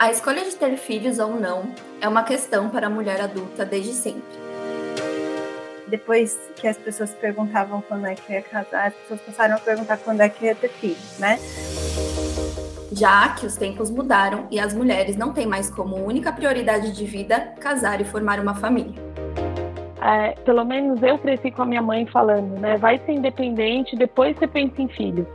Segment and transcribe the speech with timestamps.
[0.00, 3.92] A escolha de ter filhos ou não é uma questão para a mulher adulta desde
[3.92, 4.22] sempre.
[5.88, 9.96] Depois que as pessoas perguntavam quando é que ia casar, as pessoas passaram a perguntar
[9.96, 11.36] quando é que ia ter filhos, né?
[12.92, 17.04] Já que os tempos mudaram e as mulheres não têm mais como única prioridade de
[17.04, 19.02] vida casar e formar uma família.
[20.00, 22.76] É, pelo menos eu cresci com a minha mãe falando, né?
[22.76, 25.26] Vai ser independente, depois você pensa em filhos.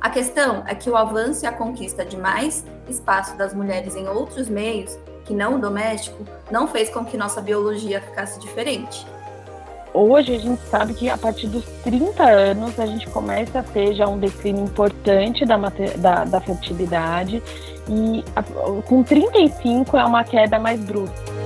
[0.00, 4.06] A questão é que o avanço e a conquista de mais espaço das mulheres em
[4.06, 9.04] outros meios, que não o doméstico, não fez com que nossa biologia ficasse diferente.
[9.92, 13.94] Hoje a gente sabe que a partir dos 30 anos a gente começa a ter
[13.94, 17.42] já um declínio importante da, da, da fertilidade
[17.88, 18.42] e a,
[18.82, 21.38] com 35 é uma queda mais brusca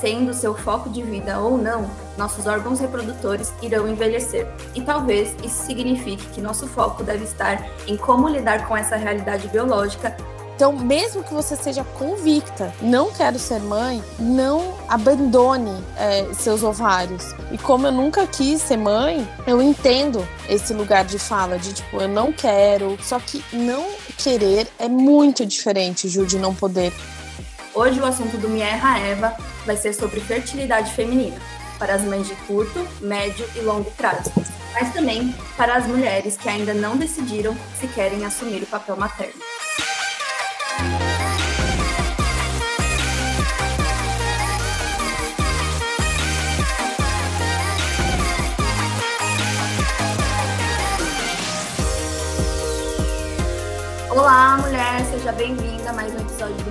[0.00, 1.84] sendo seu foco de vida ou não,
[2.20, 4.46] nossos órgãos reprodutores irão envelhecer.
[4.74, 9.48] E talvez isso signifique que nosso foco deve estar em como lidar com essa realidade
[9.48, 10.14] biológica
[10.60, 17.34] então, mesmo que você seja convicta, não quero ser mãe, não abandone é, seus ovários.
[17.50, 21.96] E como eu nunca quis ser mãe, eu entendo esse lugar de fala, de tipo,
[21.96, 22.98] eu não quero.
[23.02, 23.86] Só que não
[24.18, 26.92] querer é muito diferente, Ju, de não poder.
[27.74, 31.40] Hoje o assunto do Me Erra Eva vai ser sobre fertilidade feminina,
[31.80, 34.30] para as mães de curto, médio e longo prazo,
[34.74, 39.40] mas também para as mulheres que ainda não decidiram se querem assumir o papel materno.
[54.10, 56.69] Olá, mulher, seja bem-vinda a mais um episódio do.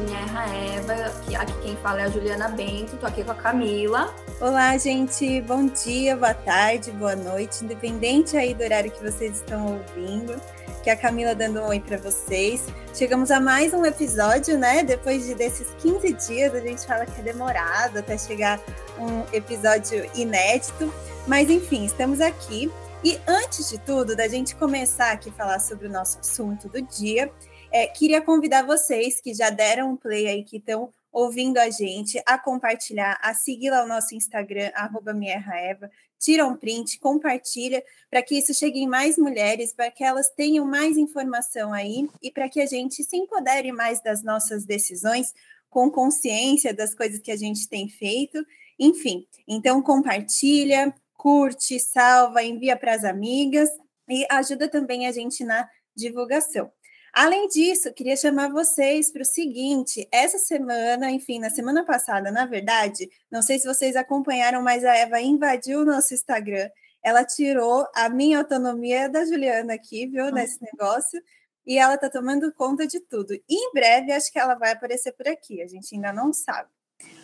[1.20, 4.14] Aqui, aqui quem fala é a Juliana Bento, tô aqui com a Camila.
[4.39, 9.73] Olá, gente, bom dia, boa tarde, boa noite, independente aí do horário que vocês estão
[9.73, 10.40] ouvindo.
[10.84, 12.66] Que a Camila dando um oi para vocês.
[12.94, 14.81] Chegamos a mais um episódio, né?
[14.81, 18.59] Depois de desses 15 dias, a gente fala que é demorado até chegar
[18.97, 20.94] um episódio inédito.
[21.28, 22.72] Mas enfim, estamos aqui
[23.03, 26.81] e antes de tudo, da gente começar aqui a falar sobre o nosso assunto do
[26.81, 27.31] dia,
[27.72, 32.22] é, queria convidar vocês que já deram um play aí, que estão ouvindo a gente,
[32.25, 35.90] a compartilhar, a seguir lá o nosso Instagram, arroba Eva,
[36.20, 40.66] tira um print, compartilha, para que isso chegue em mais mulheres, para que elas tenham
[40.66, 45.34] mais informação aí e para que a gente se empodere mais das nossas decisões,
[45.69, 48.44] com consciência das coisas que a gente tem feito.
[48.78, 53.69] Enfim, então compartilha, curte, salva, envia para as amigas
[54.08, 56.72] e ajuda também a gente na divulgação.
[57.14, 62.46] Além disso, queria chamar vocês para o seguinte: essa semana, enfim, na semana passada, na
[62.46, 66.69] verdade, não sei se vocês acompanharam, mas a Eva invadiu o nosso Instagram.
[67.03, 70.31] Ela tirou a minha autonomia da Juliana aqui, viu, uhum.
[70.31, 71.22] nesse negócio,
[71.66, 73.34] e ela está tomando conta de tudo.
[73.34, 76.69] E em breve, acho que ela vai aparecer por aqui, a gente ainda não sabe.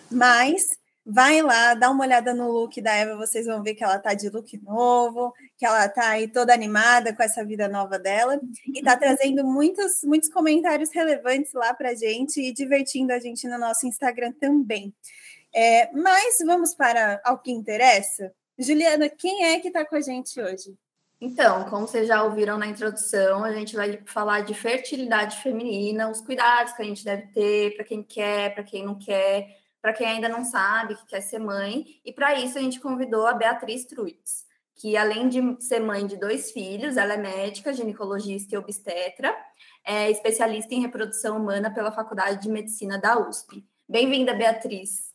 [0.09, 4.00] Mas Vai lá, dá uma olhada no look da Eva, vocês vão ver que ela
[4.00, 8.39] tá de look novo, que ela tá aí toda animada com essa vida nova dela
[8.67, 13.57] e tá trazendo muitos, muitos comentários relevantes lá pra gente e divertindo a gente no
[13.57, 14.94] nosso Instagram também.
[15.53, 18.33] É, mas vamos para ao que interessa.
[18.59, 20.75] Juliana, quem é que está com a gente hoje?
[21.19, 26.19] Então, como vocês já ouviram na introdução, a gente vai falar de fertilidade feminina, os
[26.19, 29.47] cuidados que a gente deve ter para quem quer, para quem não quer,
[29.81, 31.85] para quem ainda não sabe que quer ser mãe.
[32.03, 34.44] E para isso a gente convidou a Beatriz Truitz,
[34.75, 39.34] que além de ser mãe de dois filhos, ela é médica, ginecologista e obstetra,
[39.86, 43.66] é especialista em reprodução humana pela Faculdade de Medicina da USP.
[43.88, 45.13] Bem-vinda, Beatriz.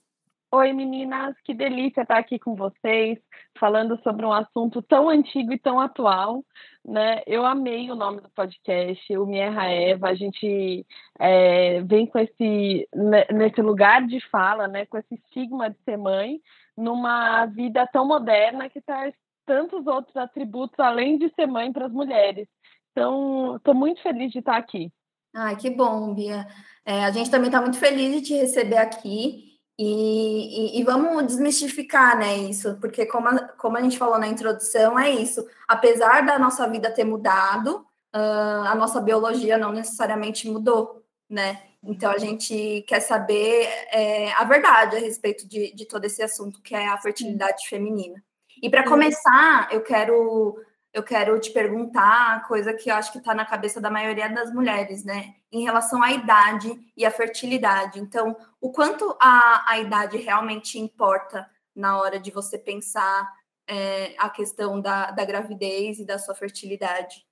[0.53, 3.19] Oi, meninas, que delícia estar aqui com vocês,
[3.59, 6.44] falando sobre um assunto tão antigo e tão atual,
[6.84, 7.22] né?
[7.25, 10.84] Eu amei o nome do podcast, o Me Erra Eva, a gente
[11.21, 15.97] é, vem com esse, né, nesse lugar de fala, né, com esse estigma de ser
[15.97, 16.41] mãe,
[16.77, 19.15] numa vida tão moderna que traz
[19.50, 22.46] tantos outros atributos além de ser mãe para as mulheres.
[22.92, 24.92] Então, estou muito feliz de estar aqui.
[25.34, 26.47] Ai, que bom, Bia.
[26.84, 29.50] É, a gente também está muito feliz de te receber aqui.
[29.76, 34.28] E, e, e, vamos desmistificar né, isso, porque como a, como a gente falou na
[34.28, 35.44] introdução, é isso.
[35.66, 37.78] Apesar da nossa vida ter mudado,
[38.14, 41.62] uh, a nossa biologia não necessariamente mudou, né?
[41.82, 46.60] Então a gente quer saber é, a verdade a respeito de, de todo esse assunto
[46.60, 48.22] que é a fertilidade feminina.
[48.62, 50.57] E para começar, eu quero
[50.92, 54.53] eu quero te perguntar coisa que eu acho que está na cabeça da maioria das
[54.53, 55.34] mulheres, né?
[55.53, 58.01] Em relação à idade e à fertilidade.
[58.01, 63.33] Então, o quanto a, a idade realmente importa na hora de você pensar
[63.68, 67.24] é, a questão da, da gravidez e da sua fertilidade?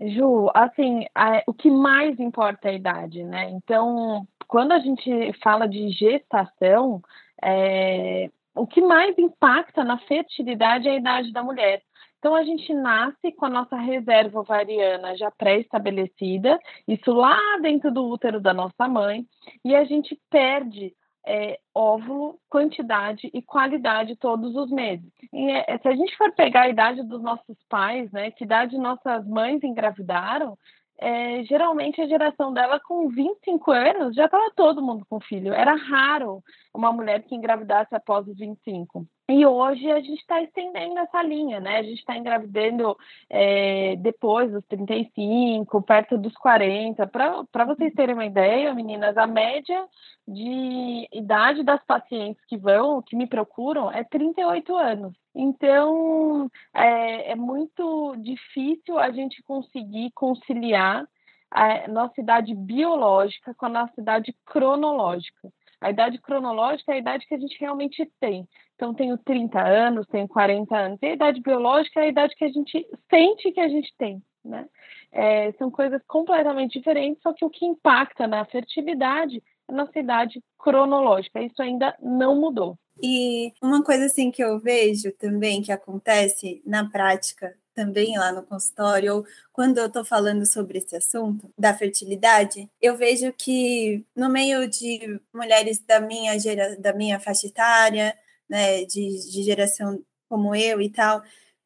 [0.00, 3.48] Ju, assim, a, o que mais importa é a idade, né?
[3.50, 7.00] Então, quando a gente fala de gestação,
[7.40, 11.82] é, o que mais impacta na fertilidade é a idade da mulher.
[12.18, 16.58] Então, a gente nasce com a nossa reserva ovariana já pré-estabelecida,
[16.88, 19.26] isso lá dentro do útero da nossa mãe,
[19.62, 20.94] e a gente perde
[21.26, 25.10] é, óvulo, quantidade e qualidade todos os meses.
[25.32, 28.78] E, é, se a gente for pegar a idade dos nossos pais, né, que idade
[28.78, 30.56] nossas mães engravidaram,
[30.98, 35.52] é, geralmente a geração dela com 25 anos já estava todo mundo com filho.
[35.52, 36.42] Era raro
[36.72, 39.06] uma mulher que engravidasse após os 25.
[39.26, 41.78] E hoje a gente está estendendo essa linha, né?
[41.78, 42.94] A gente está engravidando
[43.30, 47.06] é, depois dos 35, perto dos 40.
[47.06, 49.86] Para vocês terem uma ideia, meninas, a média
[50.28, 55.14] de idade das pacientes que vão, que me procuram, é 38 anos.
[55.34, 61.08] Então, é, é muito difícil a gente conseguir conciliar
[61.50, 65.50] a nossa idade biológica com a nossa idade cronológica.
[65.84, 68.48] A idade cronológica é a idade que a gente realmente tem.
[68.74, 70.98] Então, tenho 30 anos, tenho 40 anos.
[71.02, 74.22] E a idade biológica é a idade que a gente sente que a gente tem.
[74.42, 74.66] Né?
[75.12, 79.98] É, são coisas completamente diferentes, só que o que impacta na fertilidade é a nossa
[79.98, 81.42] idade cronológica.
[81.42, 82.78] Isso ainda não mudou.
[83.02, 88.42] E uma coisa assim que eu vejo também que acontece na prática, também lá no
[88.42, 94.30] consultório, ou quando eu estou falando sobre esse assunto da fertilidade, eu vejo que no
[94.30, 98.16] meio de mulheres da minha, gera, da minha faixa etária,
[98.48, 101.22] né, de, de geração como eu e tal,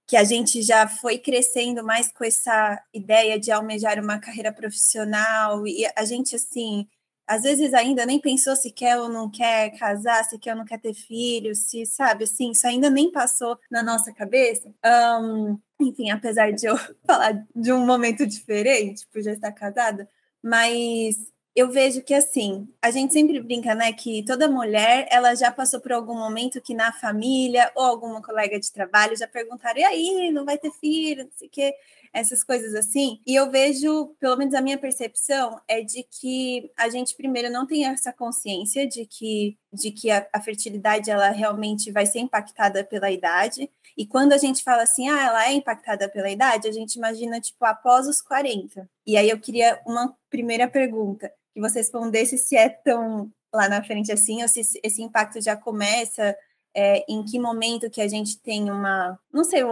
[0.07, 5.67] que a gente já foi crescendo mais com essa ideia de almejar uma carreira profissional
[5.67, 6.89] e a gente assim
[7.29, 10.65] às vezes ainda nem pensou se quer ou não quer casar, se quer ou não
[10.65, 14.73] quer ter filhos, se sabe assim, isso ainda nem passou na nossa cabeça.
[15.23, 16.77] Um, enfim, apesar de eu
[17.07, 20.09] falar de um momento diferente, por já estar casada,
[20.43, 21.17] mas
[21.55, 25.81] eu vejo que assim, a gente sempre brinca, né, que toda mulher, ela já passou
[25.81, 30.31] por algum momento que na família ou alguma colega de trabalho já perguntaram: "E aí,
[30.31, 31.75] não vai ter filho?", não sei o quê,
[32.13, 33.21] essas coisas assim.
[33.27, 37.67] E eu vejo, pelo menos a minha percepção é de que a gente primeiro não
[37.67, 42.83] tem essa consciência de que de que a, a fertilidade ela realmente vai ser impactada
[42.85, 43.71] pela idade.
[43.97, 47.41] E quando a gente fala assim, ah, ela é impactada pela idade, a gente imagina
[47.41, 48.89] tipo após os 40.
[49.07, 53.83] E aí eu queria uma primeira pergunta que você respondesse se é tão lá na
[53.83, 56.37] frente assim, ou se esse impacto já começa,
[56.75, 59.63] é, em que momento que a gente tem uma, não sei,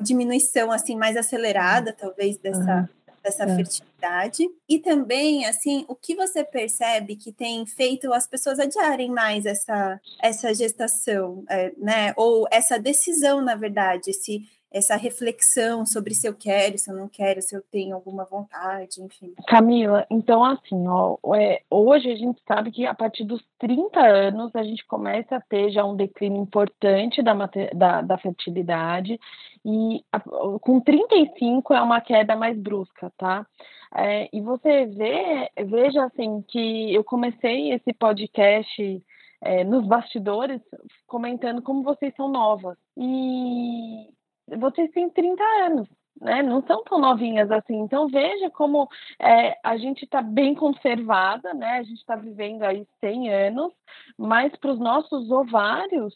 [0.00, 3.14] diminuição assim mais acelerada, talvez, dessa, uhum.
[3.22, 3.56] dessa é.
[3.56, 4.48] fertilidade.
[4.68, 10.00] E também, assim, o que você percebe que tem feito as pessoas adiarem mais essa,
[10.22, 12.12] essa gestação, é, né?
[12.16, 14.42] Ou essa decisão, na verdade, se
[14.76, 19.02] essa reflexão sobre se eu quero, se eu não quero, se eu tenho alguma vontade,
[19.02, 19.32] enfim.
[19.46, 24.54] Camila, então assim, ó, é, hoje a gente sabe que a partir dos 30 anos
[24.54, 27.32] a gente começa a ter já um declínio importante da,
[27.74, 29.18] da, da fertilidade
[29.64, 30.20] e a,
[30.60, 33.46] com 35 é uma queda mais brusca, tá?
[33.94, 39.02] É, e você vê, veja assim que eu comecei esse podcast
[39.40, 40.60] é, nos bastidores
[41.06, 42.76] comentando como vocês são novas.
[42.96, 44.15] E
[44.58, 45.88] vocês têm 30 anos,
[46.20, 46.42] né?
[46.42, 47.76] Não são tão novinhas assim.
[47.80, 48.88] Então veja como
[49.20, 51.78] é, a gente está bem conservada, né?
[51.78, 53.72] A gente está vivendo aí 100 anos,
[54.16, 56.14] mas para os nossos ovários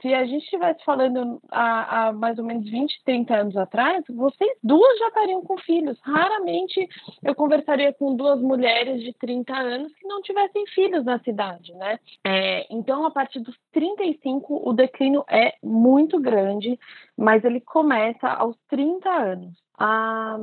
[0.00, 4.56] se a gente estivesse falando há, há, mais ou menos 20, 30 anos atrás, vocês
[4.62, 5.98] duas já estariam com filhos.
[6.02, 6.88] Raramente
[7.22, 11.98] eu conversaria com duas mulheres de 30 anos que não tivessem filhos na cidade, né?
[12.24, 16.78] É, então, a partir dos 35, o declínio é muito grande,
[17.16, 19.56] mas ele começa aos 30 anos.
[19.78, 20.38] Ah,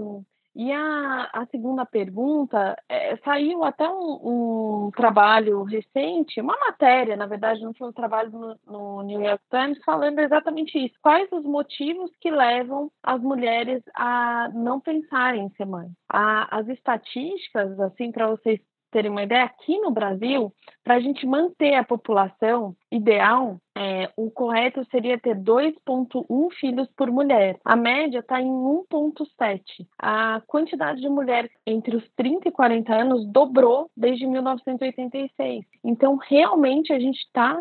[0.55, 7.25] e a, a segunda pergunta, é, saiu até um, um, trabalho recente, uma matéria, na
[7.25, 10.93] verdade, não foi um trabalho no, no, New York Times, falando exatamente isso.
[11.01, 15.89] Quais os motivos que levam as mulheres a não pensarem em ser mãe?
[16.07, 18.59] A, as estatísticas, assim, para vocês
[18.93, 24.29] terem uma ideia, aqui no Brasil, para a gente manter a população ideal, é, o
[24.29, 27.59] correto seria ter 2,1 filhos por mulher.
[27.65, 29.61] A média está em 1,7.
[29.97, 35.65] A quantidade de mulheres entre os 30 e 40 anos dobrou desde 1986.
[35.83, 37.59] Então, realmente, a gente está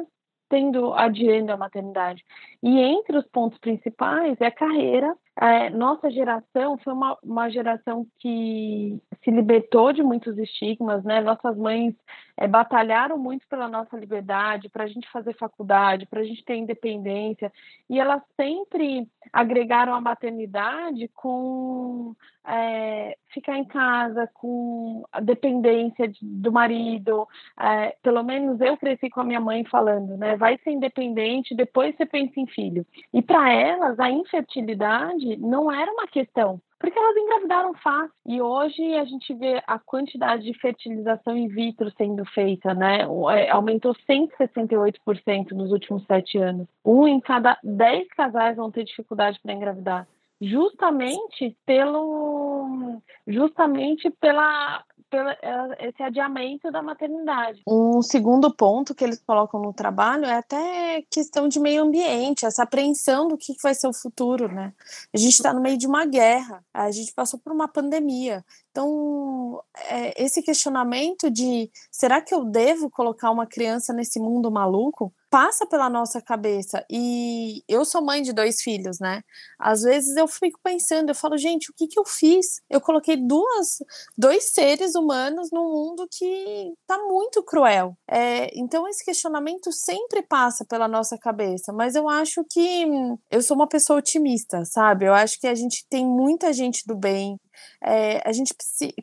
[0.50, 2.22] tendo aderindo à maternidade.
[2.62, 5.16] E entre os pontos principais é a carreira.
[5.40, 11.22] É, nossa geração foi uma, uma geração que se libertou de muitos estigmas, né?
[11.22, 11.94] Nossas mães
[12.36, 16.56] é, batalharam muito pela nossa liberdade, para a gente fazer faculdade, para a gente ter
[16.56, 17.50] independência,
[17.88, 22.14] e elas sempre agregaram a maternidade com
[22.46, 27.26] é, ficar em casa, com a dependência de, do marido.
[27.58, 30.36] É, pelo menos eu cresci com a minha mãe falando, né?
[30.36, 32.84] Vai ser independente, depois você pensa em filho.
[33.12, 38.12] E para elas, a infertilidade não era uma questão porque elas engravidaram fácil.
[38.26, 43.07] E hoje a gente vê a quantidade de fertilização in vitro sendo feita, né?
[43.37, 46.67] É, aumentou 168% nos últimos sete anos.
[46.85, 50.09] Um em cada dez casais vão ter dificuldade para engravidar
[50.41, 54.83] justamente pelo justamente pela
[55.16, 57.62] é, esse adiamento da maternidade.
[57.66, 62.62] Um segundo ponto que eles colocam no trabalho é até questão de meio ambiente, essa
[62.62, 64.73] apreensão do que vai ser o futuro, né?
[65.12, 69.62] A gente está no meio de uma guerra, a gente passou por uma pandemia, então
[69.88, 75.12] é, esse questionamento de será que eu devo colocar uma criança nesse mundo maluco?
[75.33, 76.85] passa pela nossa cabeça.
[76.91, 79.23] E eu sou mãe de dois filhos, né?
[79.59, 82.61] Às vezes eu fico pensando, eu falo, gente, o que que eu fiz?
[82.69, 83.79] Eu coloquei duas,
[84.17, 87.97] dois seres humanos num mundo que tá muito cruel.
[88.07, 92.85] É, então esse questionamento sempre passa pela nossa cabeça, mas eu acho que
[93.31, 95.07] eu sou uma pessoa otimista, sabe?
[95.07, 97.38] Eu acho que a gente tem muita gente do bem,
[97.83, 98.54] é, a gente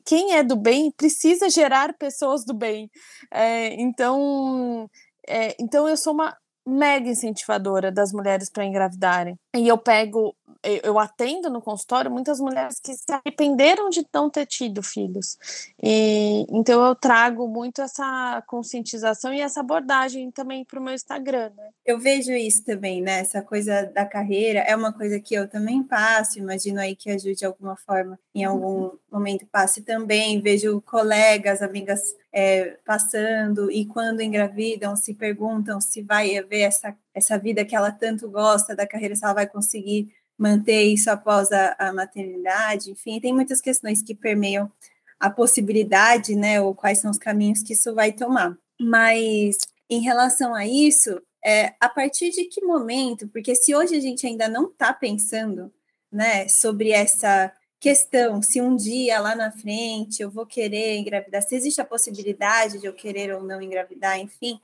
[0.06, 2.90] quem é do bem precisa gerar pessoas do bem.
[3.32, 4.90] É, então
[5.28, 6.36] é, então eu sou uma
[6.66, 9.36] mega incentivadora das mulheres para engravidarem.
[9.56, 14.46] E eu pego eu atendo no consultório muitas mulheres que se arrependeram de não ter
[14.46, 15.38] tido filhos.
[15.82, 21.52] E, então eu trago muito essa conscientização e essa abordagem também para o meu Instagram.
[21.56, 21.70] Né?
[21.86, 23.20] Eu vejo isso também, né?
[23.20, 27.36] Essa coisa da carreira é uma coisa que eu também passo, imagino aí que ajude
[27.36, 30.42] de alguma forma, em algum momento passe também.
[30.42, 37.38] Vejo colegas, amigas é, passando e quando engravidam se perguntam se vai haver essa, essa
[37.38, 41.76] vida que ela tanto gosta da carreira, se ela vai conseguir manter isso após a,
[41.78, 44.72] a maternidade, enfim, tem muitas questões que permeiam
[45.20, 48.58] a possibilidade, né, ou quais são os caminhos que isso vai tomar.
[48.80, 49.58] Mas
[49.90, 54.26] em relação a isso, é, a partir de que momento, porque se hoje a gente
[54.26, 55.74] ainda não está pensando,
[56.10, 61.56] né, sobre essa questão, se um dia lá na frente eu vou querer engravidar, se
[61.56, 64.60] existe a possibilidade de eu querer ou não engravidar, enfim,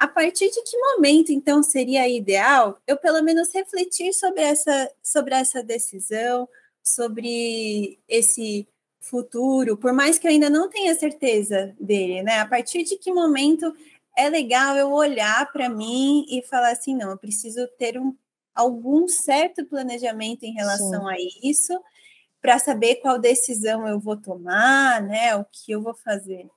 [0.00, 5.34] a partir de que momento, então, seria ideal eu, pelo menos, refletir sobre essa, sobre
[5.34, 6.48] essa decisão,
[6.82, 8.66] sobre esse
[8.98, 12.38] futuro, por mais que eu ainda não tenha certeza dele, né?
[12.38, 13.74] A partir de que momento
[14.16, 18.16] é legal eu olhar para mim e falar assim, não, eu preciso ter um,
[18.54, 21.10] algum certo planejamento em relação Sim.
[21.10, 21.16] a
[21.46, 21.78] isso
[22.40, 25.36] para saber qual decisão eu vou tomar, né?
[25.36, 26.48] O que eu vou fazer.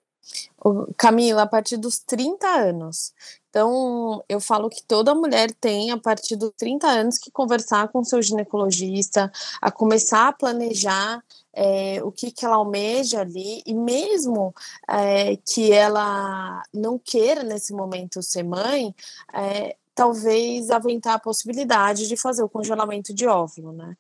[0.98, 3.13] Camila, a partir dos 30 anos.
[3.50, 8.03] Então, eu falo que toda mulher tem, a partir dos 30 anos, que conversar com
[8.03, 14.53] seu ginecologista, a começar a planejar é, o que, que ela almeja ali, e mesmo
[14.89, 18.96] é, que ela não queira nesse momento ser mãe,
[19.32, 23.96] é, talvez aventar a possibilidade de fazer o congelamento de óvulo, né?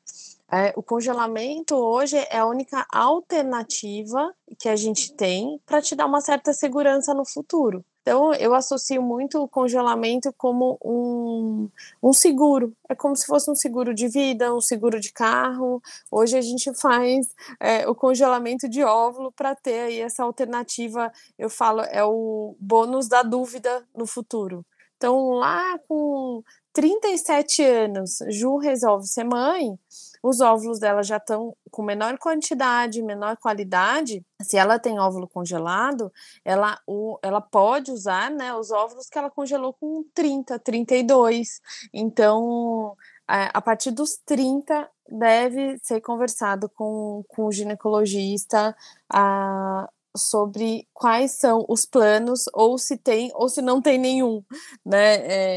[0.53, 6.05] É, o congelamento hoje é a única alternativa que a gente tem para te dar
[6.05, 7.83] uma certa segurança no futuro.
[8.03, 11.67] Então, eu associo muito o congelamento como um,
[12.03, 12.71] um seguro.
[12.87, 15.81] É como se fosse um seguro de vida, um seguro de carro.
[16.11, 21.11] Hoje a gente faz é, o congelamento de óvulo para ter aí essa alternativa.
[21.35, 24.63] Eu falo, é o bônus da dúvida no futuro.
[24.97, 26.43] Então, lá com
[26.73, 29.79] 37 anos, Ju resolve ser mãe
[30.23, 34.25] os óvulos dela já estão com menor quantidade, menor qualidade.
[34.41, 36.11] Se ela tem óvulo congelado,
[36.45, 41.59] ela, o, ela pode usar né, os óvulos que ela congelou com 30, 32.
[41.93, 42.95] Então,
[43.27, 48.73] a partir dos 30, deve ser conversado com, com o ginecologista
[49.11, 54.43] a, sobre quais são os planos, ou se tem, ou se não tem nenhum,
[54.85, 55.15] né?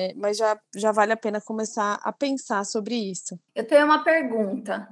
[0.08, 3.38] É, mas já, já vale a pena começar a pensar sobre isso.
[3.54, 4.88] Eu tenho uma pergunta.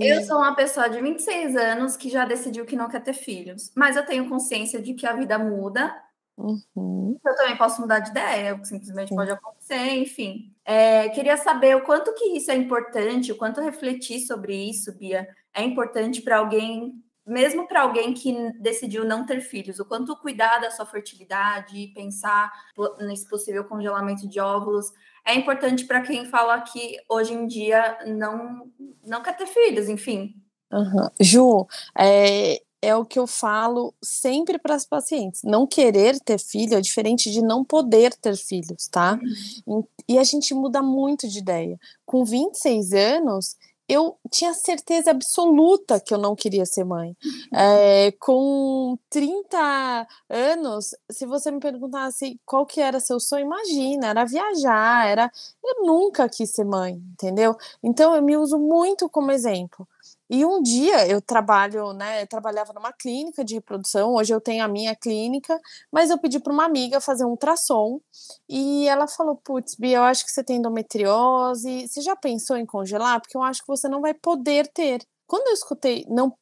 [0.00, 3.70] eu sou uma pessoa de 26 anos que já decidiu que não quer ter filhos,
[3.76, 5.94] mas eu tenho consciência de que a vida muda.
[6.36, 7.18] Uhum.
[7.24, 9.16] Eu também posso mudar de ideia, simplesmente Sim.
[9.16, 10.54] pode acontecer, enfim.
[10.64, 15.28] É, queria saber o quanto que isso é importante, o quanto refletir sobre isso, Bia,
[15.54, 16.94] é importante para alguém
[17.26, 22.52] mesmo para alguém que decidiu não ter filhos, o quanto cuidar da sua fertilidade, pensar
[23.00, 24.92] nesse possível congelamento de óvulos,
[25.24, 28.68] é importante para quem fala que hoje em dia não,
[29.04, 30.34] não quer ter filhos, enfim.
[30.72, 31.08] Uhum.
[31.20, 35.42] Ju, é, é o que eu falo sempre para as pacientes.
[35.44, 39.20] Não querer ter filho é diferente de não poder ter filhos, tá?
[39.66, 39.84] Uhum.
[40.08, 41.78] E a gente muda muito de ideia.
[42.04, 43.56] Com 26 anos,
[43.92, 47.14] eu tinha certeza absoluta que eu não queria ser mãe.
[47.52, 54.24] É, com 30 anos, se você me perguntasse qual que era seu sonho, imagina, era
[54.24, 55.30] viajar, era.
[55.62, 57.54] Eu nunca quis ser mãe, entendeu?
[57.82, 59.86] Então eu me uso muito como exemplo.
[60.34, 62.22] E um dia eu trabalho, né?
[62.22, 65.60] Eu trabalhava numa clínica de reprodução, hoje eu tenho a minha clínica,
[65.92, 68.00] mas eu pedi para uma amiga fazer um ultrassom
[68.48, 71.86] e ela falou: Putz, Bia, eu acho que você tem endometriose.
[71.86, 73.20] Você já pensou em congelar?
[73.20, 75.06] Porque eu acho que você não vai poder ter.
[75.26, 76.34] Quando eu escutei, não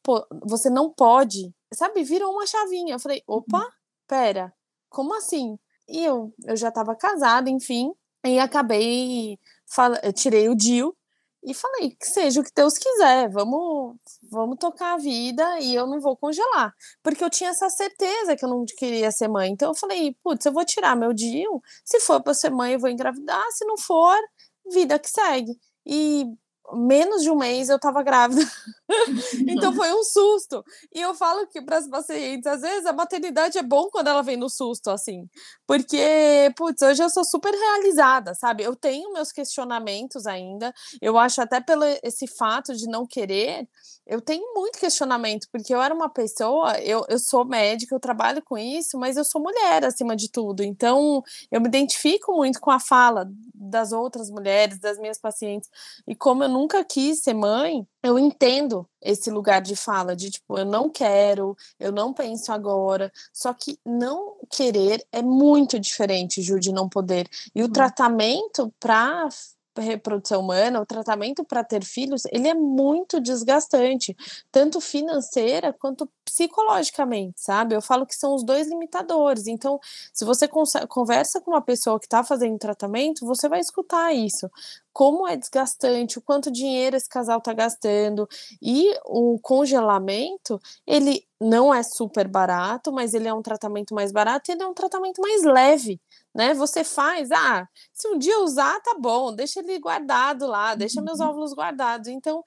[0.45, 2.95] você não pode, sabe, virou uma chavinha.
[2.95, 3.69] Eu falei: opa, uhum.
[4.07, 4.53] pera,
[4.89, 5.59] como assim?
[5.89, 7.91] E eu, eu já estava casada, enfim,
[8.25, 9.37] e acabei,
[10.15, 10.95] tirei o DIU
[11.43, 13.95] e falei que seja o que Deus quiser, vamos,
[14.29, 18.45] vamos tocar a vida e eu não vou congelar, porque eu tinha essa certeza que
[18.45, 19.51] eu não queria ser mãe.
[19.51, 21.47] Então eu falei, putz, eu vou tirar meu dia,
[21.83, 24.17] se for para ser mãe eu vou engravidar, se não for,
[24.71, 25.57] vida que segue.
[25.85, 26.25] E
[26.73, 28.41] menos de um mês eu tava grávida.
[29.47, 30.63] então foi um susto.
[30.93, 34.21] E eu falo que para as pacientes, às vezes a maternidade é bom quando ela
[34.21, 35.27] vem no susto, assim.
[35.67, 38.63] Porque, putz, hoje eu sou super realizada, sabe?
[38.63, 40.73] Eu tenho meus questionamentos ainda.
[41.01, 43.67] Eu acho até pelo esse fato de não querer,
[44.05, 48.41] eu tenho muito questionamento, porque eu era uma pessoa, eu, eu sou médica, eu trabalho
[48.43, 50.63] com isso, mas eu sou mulher acima de tudo.
[50.63, 55.69] Então, eu me identifico muito com a fala das outras mulheres, das minhas pacientes.
[56.07, 60.57] E como eu nunca quis ser mãe, eu entendo esse lugar de fala, de tipo,
[60.57, 63.11] eu não quero, eu não penso agora.
[63.33, 67.27] Só que não querer é muito diferente, Ju, de não poder.
[67.55, 67.71] E o uhum.
[67.71, 69.29] tratamento para
[69.79, 74.15] reprodução humana, o tratamento para ter filhos, ele é muito desgastante,
[74.51, 77.75] tanto financeira quanto psicologicamente, sabe?
[77.75, 79.47] Eu falo que são os dois limitadores.
[79.47, 79.79] Então,
[80.13, 80.47] se você
[80.87, 84.49] conversa com uma pessoa que está fazendo tratamento, você vai escutar isso.
[84.93, 88.27] Como é desgastante, o quanto dinheiro esse casal está gastando.
[88.61, 94.49] E o congelamento, ele não é super barato, mas ele é um tratamento mais barato
[94.49, 95.99] e ele é um tratamento mais leve
[96.33, 96.53] né?
[96.53, 101.05] Você faz, ah, se um dia usar, tá bom, deixa ele guardado lá, deixa uhum.
[101.05, 102.07] meus óvulos guardados.
[102.07, 102.43] Então,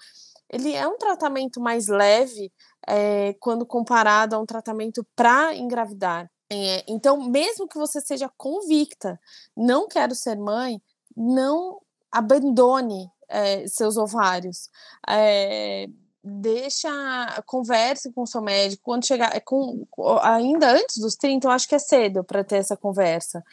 [0.50, 2.52] ele é um tratamento mais leve
[2.86, 6.30] é, quando comparado a um tratamento para engravidar.
[6.50, 9.18] É, então, mesmo que você seja convicta,
[9.56, 10.80] não quero ser mãe,
[11.16, 11.80] não
[12.14, 14.70] abandone é, seus ovários.
[15.08, 15.88] É,
[16.22, 16.88] deixa,
[17.44, 19.86] converse com o seu médico quando chegar, é com,
[20.22, 23.44] ainda antes dos 30, eu acho que é cedo para ter essa conversa.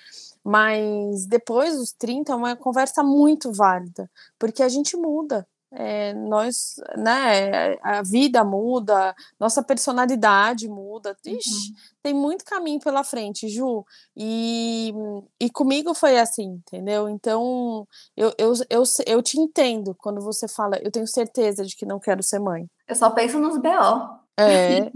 [0.43, 5.47] Mas depois dos 30 é uma conversa muito válida, porque a gente muda.
[5.73, 11.15] É, nós, né, a vida muda, nossa personalidade muda.
[11.25, 11.75] Ixi, uhum.
[12.03, 13.85] tem muito caminho pela frente, Ju.
[14.15, 14.93] E,
[15.39, 17.07] e comigo foi assim, entendeu?
[17.07, 21.85] Então, eu, eu, eu, eu te entendo quando você fala, eu tenho certeza de que
[21.85, 22.69] não quero ser mãe.
[22.87, 24.20] Eu só penso nos BO.
[24.49, 24.91] É.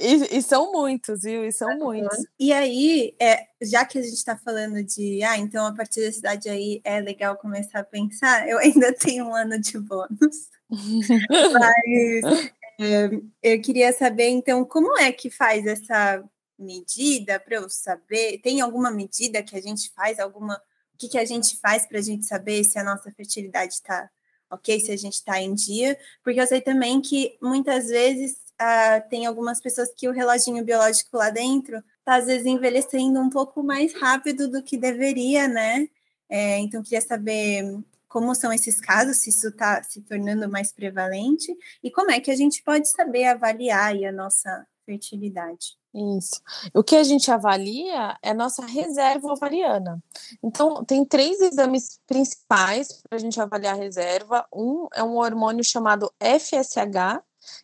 [0.00, 1.44] e, e, são muitos, viu?
[1.44, 2.18] E são muitos.
[2.38, 6.12] E aí, é, já que a gente está falando de, ah, então a partir da
[6.12, 10.48] cidade aí é legal começar a pensar, eu ainda tenho um ano de bônus.
[10.70, 13.10] Mas é,
[13.42, 16.22] eu queria saber, então, como é que faz essa
[16.58, 18.38] medida para eu saber?
[18.38, 20.18] Tem alguma medida que a gente faz?
[20.18, 20.56] Alguma.
[20.94, 24.10] O que, que a gente faz para a gente saber se a nossa fertilidade está
[24.50, 24.80] ok?
[24.80, 29.26] Se a gente está em dia, porque eu sei também que muitas vezes uh, tem
[29.26, 33.94] algumas pessoas que o reloginho biológico lá dentro está às vezes envelhecendo um pouco mais
[33.94, 35.88] rápido do que deveria, né?
[36.28, 37.64] É, então, queria saber
[38.08, 42.30] como são esses casos, se isso está se tornando mais prevalente e como é que
[42.30, 45.78] a gente pode saber avaliar a nossa fertilidade.
[45.94, 46.40] Isso.
[46.74, 50.02] O que a gente avalia é nossa reserva ovariana.
[50.42, 54.46] Então, tem três exames principais para a gente avaliar a reserva.
[54.52, 57.22] Um é um hormônio chamado FSH,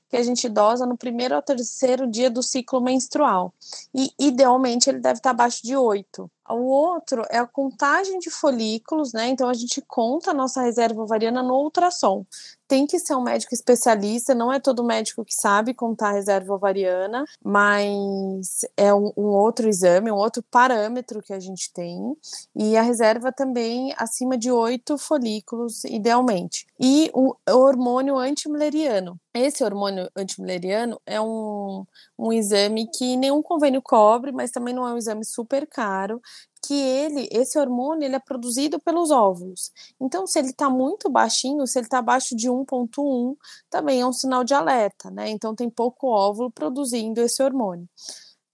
[0.09, 3.53] que a gente dosa no primeiro ou terceiro dia do ciclo menstrual.
[3.95, 6.31] E, idealmente, ele deve estar abaixo de 8.
[6.49, 9.29] O outro é a contagem de folículos, né?
[9.29, 12.25] Então, a gente conta a nossa reserva ovariana no ultrassom
[12.69, 17.25] tem que ser um médico especialista, não é todo médico que sabe contar reserva ovariana,
[17.45, 22.17] mas é um, um, outro exame, um outro parâmetro que a gente tem,
[22.55, 26.67] e a reserva também acima de oito folículos, idealmente.
[26.79, 29.19] E o hormônio antimileriano.
[29.33, 31.85] Esse hormônio antimileriano é um,
[32.19, 36.21] um exame que nenhum convênio cobre, mas também não é um exame super caro,
[36.67, 39.71] que ele, esse hormônio, ele é produzido pelos óvulos.
[40.01, 43.37] Então, se ele está muito baixinho, se ele está abaixo de 1.1,
[43.71, 45.29] também é um sinal de alerta, né?
[45.31, 47.89] Então, tem pouco óvulo produzindo esse hormônio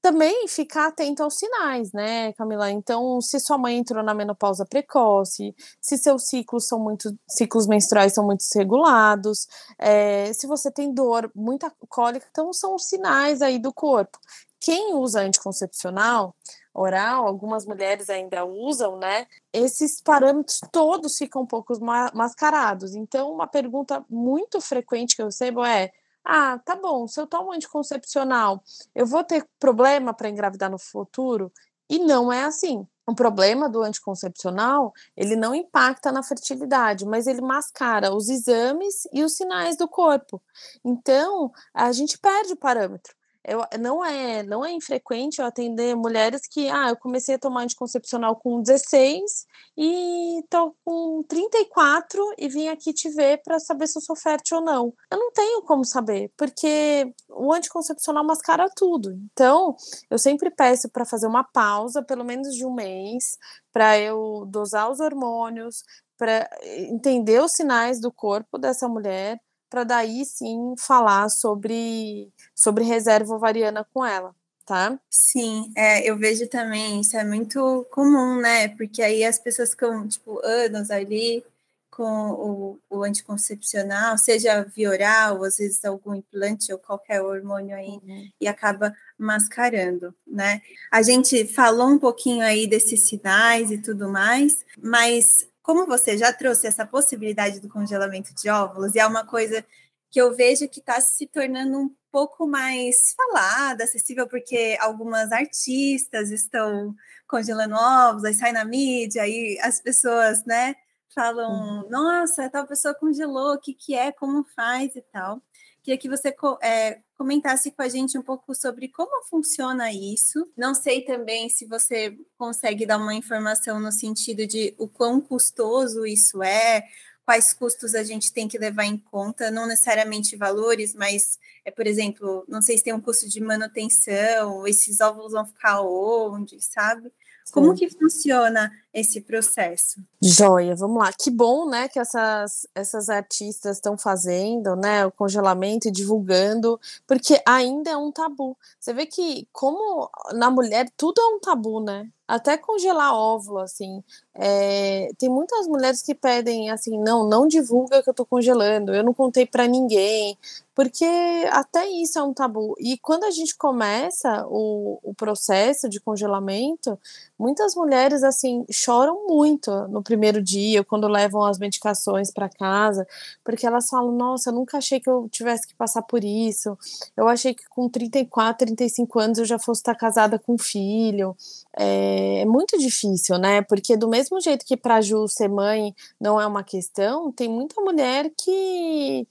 [0.02, 2.68] também ficar atento aos sinais, né, Camila?
[2.68, 8.12] Então, se sua mãe entrou na menopausa precoce, se seus ciclos são muito, ciclos menstruais
[8.12, 9.46] são muito desregulados,
[9.78, 14.18] é, se você tem dor, muita cólica, então são os sinais aí do corpo.
[14.60, 16.34] Quem usa anticoncepcional
[16.74, 19.26] oral, algumas mulheres ainda usam, né?
[19.52, 21.74] Esses parâmetros todos ficam um pouco
[22.14, 22.94] mascarados.
[22.94, 25.92] Então, uma pergunta muito frequente que eu recebo é:
[26.24, 28.62] ah, tá bom, se eu tomo anticoncepcional,
[28.94, 31.52] eu vou ter problema para engravidar no futuro?
[31.90, 32.86] E não é assim.
[33.06, 39.24] O problema do anticoncepcional, ele não impacta na fertilidade, mas ele mascara os exames e
[39.24, 40.40] os sinais do corpo.
[40.84, 43.12] Então, a gente perde o parâmetro
[43.44, 47.62] eu, não é não é infrequente eu atender mulheres que, ah, eu comecei a tomar
[47.62, 53.98] anticoncepcional com 16 e tô com 34 e vim aqui te ver para saber se
[53.98, 54.94] eu sou fértil ou não.
[55.10, 59.12] Eu não tenho como saber, porque o anticoncepcional mascara tudo.
[59.32, 59.74] Então,
[60.10, 63.36] eu sempre peço para fazer uma pausa, pelo menos de um mês,
[63.72, 65.82] para eu dosar os hormônios,
[66.16, 69.40] para entender os sinais do corpo dessa mulher
[69.72, 74.34] para daí sim falar sobre, sobre reserva ovariana com ela,
[74.66, 75.00] tá?
[75.08, 78.68] Sim, é, eu vejo também, isso é muito comum, né?
[78.68, 81.42] Porque aí as pessoas ficam, tipo, anos ali
[81.90, 87.74] com o, o anticoncepcional, seja via oral, ou às vezes algum implante ou qualquer hormônio
[87.74, 88.28] aí, uhum.
[88.38, 90.60] e acaba mascarando, né?
[90.90, 96.32] A gente falou um pouquinho aí desses sinais e tudo mais, mas como você já
[96.32, 99.64] trouxe essa possibilidade do congelamento de óvulos, e é uma coisa
[100.10, 106.30] que eu vejo que está se tornando um pouco mais falada, acessível, porque algumas artistas
[106.30, 106.94] estão
[107.26, 110.74] congelando óvulos, aí sai na mídia, aí as pessoas, né,
[111.14, 115.40] falam, nossa, tal pessoa congelou, o que, que é, como faz e tal.
[115.82, 120.48] Queria que você é, comentasse com a gente um pouco sobre como funciona isso.
[120.56, 126.06] Não sei também se você consegue dar uma informação no sentido de o quão custoso
[126.06, 126.84] isso é,
[127.24, 131.86] quais custos a gente tem que levar em conta, não necessariamente valores, mas, é, por
[131.86, 137.12] exemplo, não sei se tem um custo de manutenção, esses óvulos vão ficar onde, sabe?
[137.50, 140.00] Como que funciona esse processo?
[140.20, 141.12] Joia, vamos lá.
[141.12, 147.40] Que bom, né, que essas, essas artistas estão fazendo, né, o congelamento e divulgando, porque
[147.46, 148.56] ainda é um tabu.
[148.78, 152.08] Você vê que, como na mulher, tudo é um tabu, né?
[152.26, 154.02] Até congelar óvulo, assim.
[154.34, 159.04] É, tem muitas mulheres que pedem, assim, não, não divulga que eu tô congelando, eu
[159.04, 160.38] não contei para ninguém,
[160.74, 161.04] porque
[161.50, 162.74] até isso é um tabu.
[162.78, 166.98] E quando a gente começa o, o processo de congelamento,
[167.38, 173.06] muitas mulheres, assim, choram muito no primeiro dia, quando levam as medicações para casa,
[173.44, 176.76] porque elas falam: Nossa, eu nunca achei que eu tivesse que passar por isso.
[177.16, 181.36] Eu achei que com 34, 35 anos eu já fosse estar casada com um filho.
[181.76, 183.62] É, é muito difícil, né?
[183.62, 187.80] Porque do mesmo jeito que para Ju ser mãe não é uma questão, tem muita
[187.80, 189.26] mulher que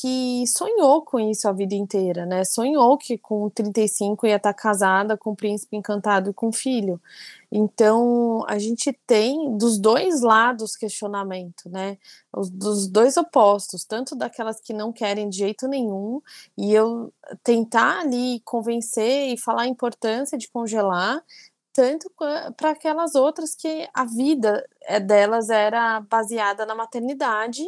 [0.00, 2.44] que sonhou com isso a vida inteira, né?
[2.44, 7.00] Sonhou que com 35 ia estar casada com o príncipe encantado e com filho.
[7.50, 11.96] Então, a gente tem dos dois lados questionamento, né?
[12.32, 16.20] Os, dos dois opostos, tanto daquelas que não querem de jeito nenhum,
[16.58, 21.22] e eu tentar ali convencer e falar a importância de congelar,
[21.72, 22.10] tanto
[22.56, 27.62] para aquelas outras que a vida eh, delas era baseada na maternidade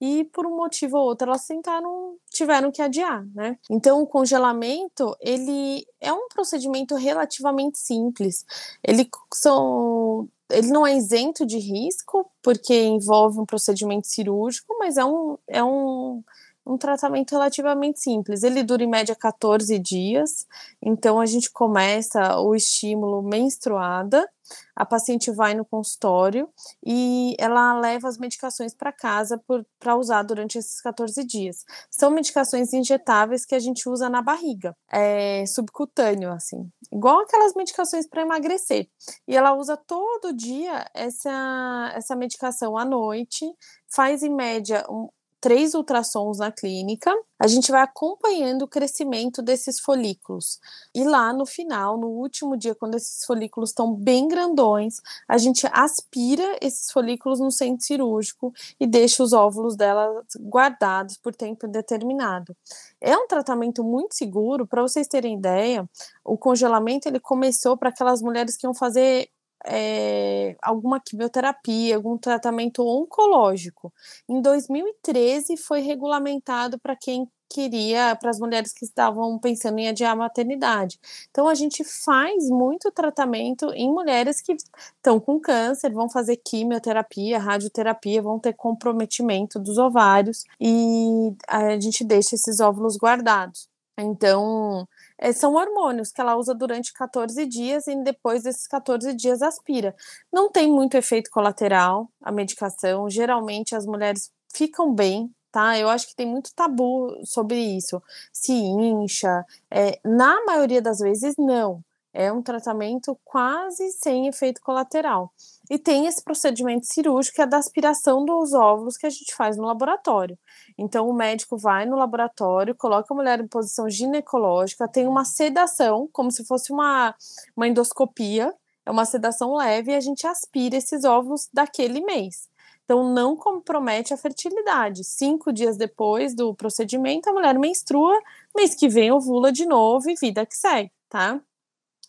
[0.00, 3.58] e por um motivo ou outro elas tentaram, tiveram que adiar, né?
[3.70, 8.44] Então o congelamento, ele é um procedimento relativamente simples.
[8.82, 15.04] Ele são ele não é isento de risco, porque envolve um procedimento cirúrgico, mas é
[15.04, 16.22] um, é um,
[16.66, 18.42] um tratamento relativamente simples.
[18.42, 20.46] Ele dura em média 14 dias,
[20.82, 24.28] então a gente começa o estímulo menstruada,
[24.74, 26.48] a paciente vai no consultório
[26.84, 29.42] e ela leva as medicações para casa
[29.78, 31.64] para usar durante esses 14 dias.
[31.90, 38.06] São medicações injetáveis que a gente usa na barriga, é, subcutâneo, assim, igual aquelas medicações
[38.06, 38.88] para emagrecer.
[39.26, 43.46] E ela usa todo dia essa, essa medicação à noite,
[43.88, 45.08] faz em média um,
[45.46, 50.58] três ultrassons na clínica, a gente vai acompanhando o crescimento desses folículos.
[50.92, 55.64] E lá no final, no último dia, quando esses folículos estão bem grandões, a gente
[55.72, 62.56] aspira esses folículos no centro cirúrgico e deixa os óvulos dela guardados por tempo determinado.
[63.00, 65.88] É um tratamento muito seguro, para vocês terem ideia,
[66.24, 69.30] o congelamento ele começou para aquelas mulheres que iam fazer
[69.64, 73.92] é, alguma quimioterapia, algum tratamento oncológico.
[74.28, 80.12] Em 2013 foi regulamentado para quem queria, para as mulheres que estavam pensando em adiar
[80.12, 80.98] a maternidade.
[81.30, 84.56] Então a gente faz muito tratamento em mulheres que
[84.96, 92.04] estão com câncer, vão fazer quimioterapia, radioterapia, vão ter comprometimento dos ovários e a gente
[92.04, 93.68] deixa esses óvulos guardados.
[93.98, 94.86] Então,
[95.32, 99.94] são hormônios que ela usa durante 14 dias e depois desses 14 dias aspira.
[100.32, 105.78] Não tem muito efeito colateral a medicação, geralmente as mulheres ficam bem, tá?
[105.78, 108.02] Eu acho que tem muito tabu sobre isso.
[108.32, 111.82] Se incha, é, na maioria das vezes, não.
[112.18, 115.30] É um tratamento quase sem efeito colateral.
[115.70, 119.58] E tem esse procedimento cirúrgico que é da aspiração dos óvulos que a gente faz
[119.58, 120.38] no laboratório.
[120.78, 126.08] Então, o médico vai no laboratório, coloca a mulher em posição ginecológica, tem uma sedação,
[126.10, 127.14] como se fosse uma,
[127.54, 128.50] uma endoscopia,
[128.86, 132.48] é uma sedação leve, e a gente aspira esses óvulos daquele mês.
[132.86, 135.04] Então, não compromete a fertilidade.
[135.04, 138.18] Cinco dias depois do procedimento, a mulher menstrua,
[138.56, 141.42] mês que vem ovula de novo e vida que segue, tá?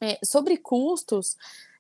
[0.02, 1.36] É, sobre custos,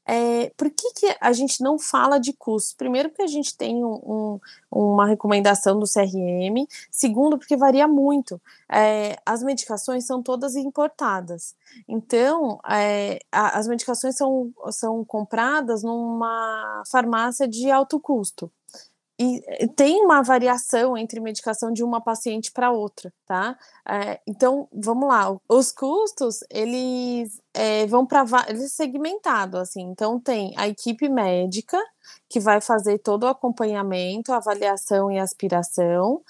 [0.08, 2.74] é, por que, que a gente não fala de custos?
[2.74, 4.40] Primeiro, porque a gente tem um, um,
[4.72, 6.66] uma recomendação do CRM.
[6.90, 8.42] Segundo, porque varia muito.
[8.72, 11.54] É, as medicações são todas importadas.
[11.86, 18.50] Então, é, a, as medicações são, são compradas numa farmácia de alto custo
[19.20, 23.58] e tem uma variação entre medicação de uma paciente para outra, tá?
[23.88, 30.54] É, então, vamos lá, os custos, eles é, vão para eles segmentado, assim, então tem
[30.56, 31.82] a equipe médica,
[32.30, 36.22] que vai fazer todo o acompanhamento, avaliação e aspiração,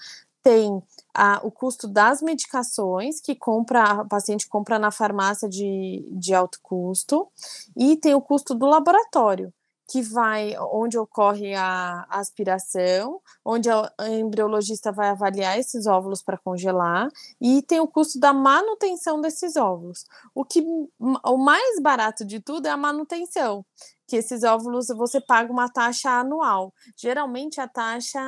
[0.42, 6.32] tem a, o custo das medicações que compra, a paciente compra na farmácia de, de
[6.32, 7.28] alto custo,
[7.76, 9.52] e tem o custo do laboratório,
[9.88, 17.08] que vai onde ocorre a, aspiração, onde a, embriologista vai avaliar esses óvulos para congelar
[17.40, 20.04] e tem o custo da manutenção desses óvulos.
[20.34, 20.62] O que
[21.00, 23.64] o mais barato de tudo é a manutenção,
[24.08, 26.72] que esses óvulos você paga uma taxa anual.
[26.96, 28.18] Geralmente a taxa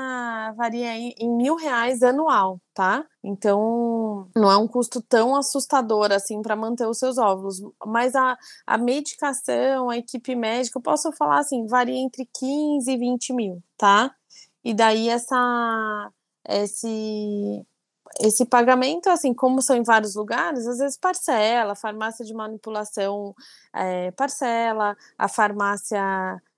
[0.55, 3.05] varia em, em mil reais anual, tá?
[3.25, 7.63] Então não é um custo tão assustador assim para manter os seus óvulos.
[7.87, 12.99] Mas a, a medicação, a equipe médica, eu posso falar assim, varia entre 15 e
[12.99, 14.15] 20 mil, tá?
[14.63, 16.11] E daí essa
[16.47, 17.67] esse
[18.19, 23.35] esse pagamento, assim, como são em vários lugares, às vezes parcela, farmácia de manipulação
[23.73, 26.01] é, parcela, a farmácia,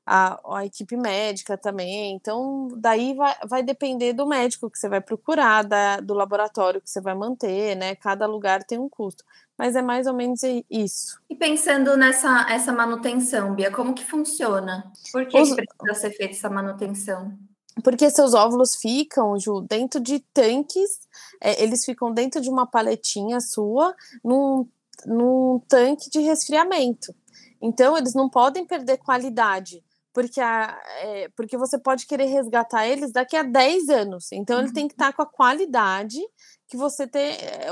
[0.06, 2.14] a, a, equipe médica também.
[2.14, 6.90] Então, daí vai, vai depender do médico que você vai procurar, da, do laboratório que
[6.90, 7.94] você vai manter, né?
[7.96, 9.24] Cada lugar tem um custo.
[9.56, 11.20] Mas é mais ou menos isso.
[11.28, 14.90] E pensando nessa essa manutenção, Bia, como que funciona?
[15.12, 15.50] Por que, Os...
[15.50, 17.38] que precisa ser feita essa manutenção?
[17.82, 21.00] Porque seus óvulos ficam, Ju, dentro de tanques,
[21.40, 24.68] é, eles ficam dentro de uma paletinha sua, num,
[25.06, 27.14] num tanque de resfriamento.
[27.60, 29.82] Então, eles não podem perder qualidade,
[30.12, 34.32] porque, a, é, porque você pode querer resgatar eles daqui a 10 anos.
[34.32, 36.20] Então, ele tem que estar com a qualidade
[36.68, 37.68] que você te, é,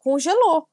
[0.00, 0.68] congelou.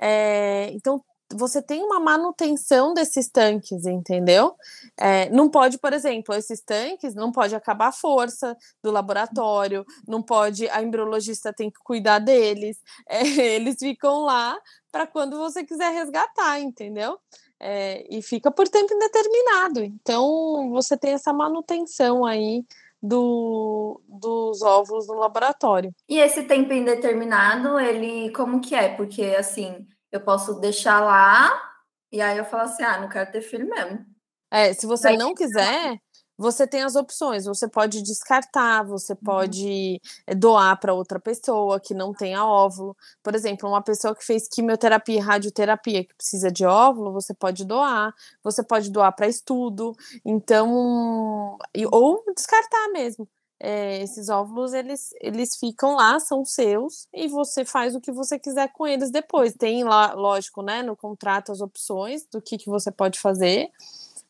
[0.00, 1.02] É, então,
[1.34, 4.54] você tem uma manutenção desses tanques, entendeu?
[4.96, 10.22] É, não pode, por exemplo, esses tanques não pode acabar a força do laboratório, não
[10.22, 14.58] pode, a embriologista tem que cuidar deles, é, eles ficam lá
[14.90, 17.18] para quando você quiser resgatar, entendeu?
[17.58, 19.80] É, e fica por tempo indeterminado.
[19.80, 22.64] Então você tem essa manutenção aí
[23.02, 25.94] do, dos óvulos no laboratório.
[26.08, 28.88] E esse tempo indeterminado, ele como que é?
[28.94, 31.70] Porque assim eu posso deixar lá
[32.12, 34.04] e aí eu falo assim: ah, não quero ter filho mesmo.
[34.50, 36.00] É, se você não quiser,
[36.36, 37.44] você tem as opções.
[37.44, 39.18] Você pode descartar, você uhum.
[39.22, 42.96] pode eh, doar para outra pessoa que não tenha óvulo.
[43.22, 47.64] Por exemplo, uma pessoa que fez quimioterapia e radioterapia que precisa de óvulo, você pode
[47.64, 48.12] doar.
[48.42, 49.94] Você pode doar para estudo.
[50.24, 51.58] Então,
[51.92, 53.28] ou descartar mesmo
[53.60, 58.38] é, esses óvulos eles, eles ficam lá, são seus, e você faz o que você
[58.38, 59.54] quiser com eles depois.
[59.54, 63.70] Tem lá, lógico, né, no contrato as opções do que, que você pode fazer,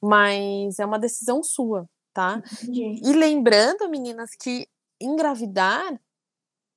[0.02, 2.42] mas é uma decisão sua, tá?
[2.64, 3.00] Entendi.
[3.04, 4.66] E lembrando, meninas, que
[5.00, 5.98] engravidar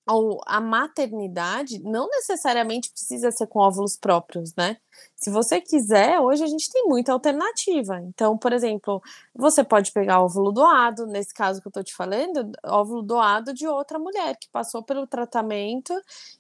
[0.08, 4.78] ou a maternidade não necessariamente precisa ser com óvulos próprios, né?
[5.16, 8.00] Se você quiser, hoje a gente tem muita alternativa.
[8.02, 9.02] Então, por exemplo,
[9.34, 13.68] você pode pegar óvulo doado, nesse caso que eu tô te falando, óvulo doado de
[13.68, 15.94] outra mulher que passou pelo tratamento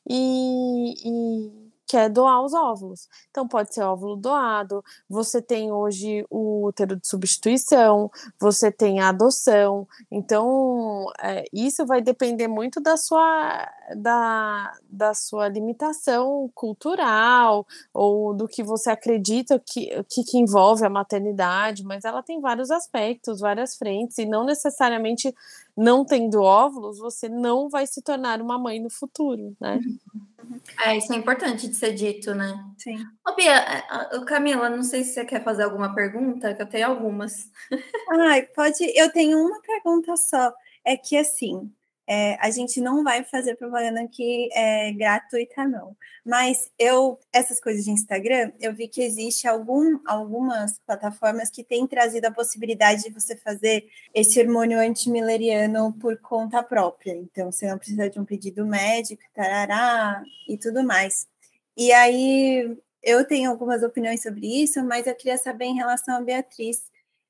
[0.09, 3.07] e, e quer doar os óvulos.
[3.29, 9.09] Então, pode ser óvulo doado, você tem hoje o útero de substituição, você tem a
[9.09, 9.87] adoção.
[10.11, 18.47] Então, é, isso vai depender muito da sua, da, da sua limitação cultural ou do
[18.47, 23.77] que você acredita que, que, que envolve a maternidade, mas ela tem vários aspectos, várias
[23.77, 25.31] frentes, e não necessariamente
[25.75, 29.79] não tendo óvulos, você não vai se tornar uma mãe no futuro, né?
[30.85, 32.53] É, isso é importante de ser dito, né?
[32.77, 32.97] Sim.
[33.27, 36.87] Ô, Bia, é, Camila, não sei se você quer fazer alguma pergunta, que eu tenho
[36.87, 37.49] algumas.
[38.11, 38.83] Ai, pode.
[38.95, 40.53] Eu tenho uma pergunta só.
[40.85, 41.71] É que assim,
[42.05, 45.95] é, a gente não vai fazer propaganda que é gratuita, não.
[46.25, 51.87] Mas eu, essas coisas de Instagram, eu vi que existe algum, algumas plataformas que têm
[51.87, 57.13] trazido a possibilidade de você fazer esse hormônio antimileriano por conta própria.
[57.15, 61.27] Então, você não precisa de um pedido médico, tarará, e tudo mais.
[61.77, 66.21] E aí, eu tenho algumas opiniões sobre isso, mas eu queria saber em relação a
[66.21, 66.83] Beatriz,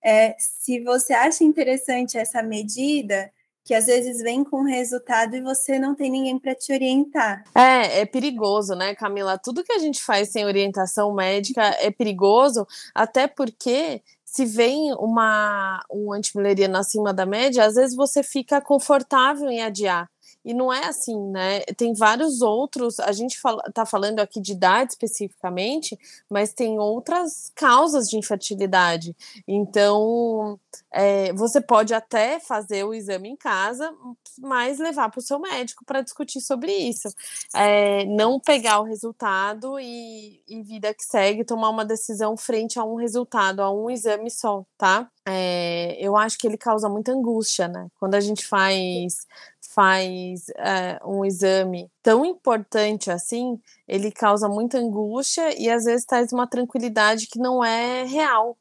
[0.03, 3.31] é, se você acha interessante essa medida
[3.63, 7.43] que às vezes vem com resultado e você não tem ninguém para te orientar.
[7.55, 9.37] É, é perigoso, né, Camila?
[9.37, 15.79] Tudo que a gente faz sem orientação médica é perigoso, até porque se vem uma
[15.91, 20.09] um antimileriano acima da média, às vezes você fica confortável em adiar.
[20.45, 21.61] E não é assim, né?
[21.77, 22.99] Tem vários outros.
[22.99, 25.97] A gente fala, tá falando aqui de idade especificamente,
[26.29, 29.15] mas tem outras causas de infertilidade.
[29.47, 30.59] Então,
[30.91, 33.93] é, você pode até fazer o exame em casa,
[34.39, 37.07] mas levar para o seu médico para discutir sobre isso.
[37.55, 42.83] É, não pegar o resultado e, e vida que segue, tomar uma decisão frente a
[42.83, 45.09] um resultado, a um exame só, tá?
[45.25, 47.87] É, eu acho que ele causa muita angústia, né?
[47.97, 49.25] Quando a gente faz
[49.73, 56.31] faz é, um exame tão importante assim, ele causa muita angústia e às vezes traz
[56.31, 58.57] uma tranquilidade que não é real.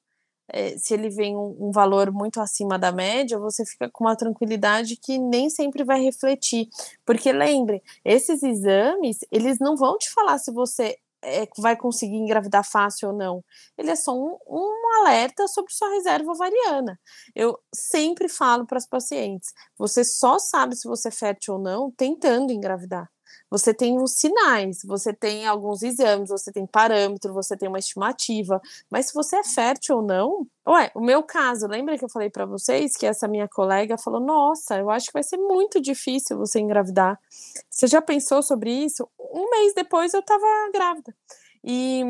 [0.48, 4.16] É, se ele vem um, um, valor muito acima da média, você fica com uma
[4.16, 6.68] tranquilidade que nem sempre vai refletir.
[7.06, 12.64] Porque lembre, esses exames, eles não vão te falar se você é, vai conseguir engravidar
[12.64, 13.44] fácil ou não.
[13.78, 16.98] Ele é só um, um alerta sobre sua reserva ovariana.
[17.34, 21.90] Eu sempre falo para as pacientes: você só sabe se você é fértil ou não
[21.90, 23.08] tentando engravidar.
[23.52, 28.58] Você tem os sinais, você tem alguns exames, você tem parâmetro, você tem uma estimativa,
[28.90, 32.30] mas se você é fértil ou não, ué, o meu caso, lembra que eu falei
[32.30, 36.38] para vocês que essa minha colega falou: "Nossa, eu acho que vai ser muito difícil
[36.38, 37.20] você engravidar".
[37.68, 39.06] Você já pensou sobre isso?
[39.18, 41.14] Um mês depois eu estava grávida.
[41.62, 42.02] E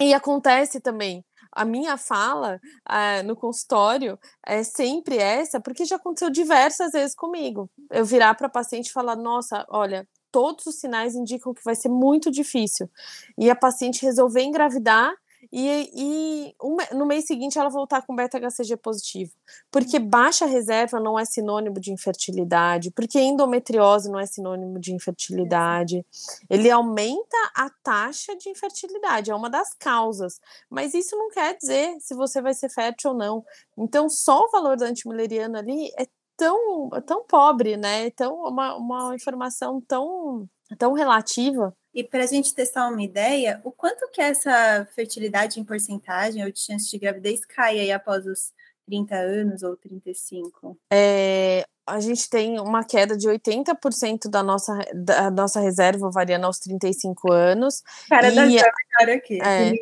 [0.00, 6.28] e acontece também a minha fala uh, no consultório é sempre essa, porque já aconteceu
[6.30, 7.70] diversas vezes comigo.
[7.90, 11.88] Eu virar para paciente e falar: Nossa, olha, todos os sinais indicam que vai ser
[11.88, 12.90] muito difícil.
[13.38, 15.14] E a paciente resolver engravidar
[15.50, 19.32] e, e um, no mês seguinte ela voltar com beta-HCG positivo.
[19.70, 26.04] Porque baixa reserva não é sinônimo de infertilidade, porque endometriose não é sinônimo de infertilidade.
[26.50, 30.38] Ele aumenta a taxa de infertilidade, é uma das causas.
[30.68, 33.42] Mas isso não quer dizer se você vai ser fértil ou não.
[33.78, 38.10] Então, só o valor do antimileriano ali é tão, tão pobre, né?
[38.10, 41.74] Tão, uma, uma informação tão, tão relativa.
[41.94, 46.52] E para a gente testar uma ideia, o quanto que essa fertilidade em porcentagem ou
[46.52, 48.52] de chance de gravidez cai aí após os
[48.86, 50.78] 30 anos ou 35?
[50.92, 56.58] É, a gente tem uma queda de 80% da nossa, da nossa reserva ovariana aos
[56.58, 57.82] 35 anos.
[58.08, 59.38] Cara, e, cara aqui.
[59.40, 59.72] É,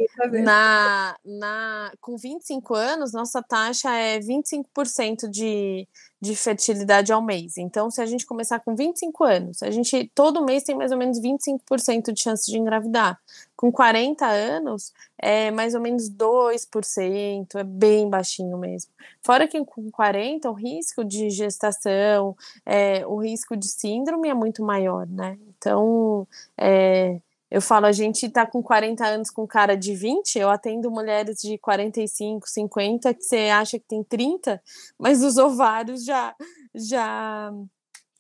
[0.43, 5.89] na, na, com 25 anos, nossa taxa é 25% de,
[6.21, 7.59] de fertilidade ao mês.
[7.59, 10.99] Então, se a gente começar com 25 anos, a gente todo mês tem mais ou
[10.99, 13.19] menos 25% de chance de engravidar.
[13.57, 18.91] Com 40 anos, é mais ou menos 2%, é bem baixinho mesmo.
[19.23, 24.63] Fora que com 40, o risco de gestação, é, o risco de síndrome é muito
[24.63, 25.39] maior, né?
[25.49, 26.27] Então,
[26.59, 27.21] é,
[27.55, 31.37] eu falo, a gente tá com 40 anos com cara de 20, eu atendo mulheres
[31.41, 34.61] de 45, 50, que você acha que tem 30,
[34.99, 36.35] mas os ovários já,
[36.75, 37.53] já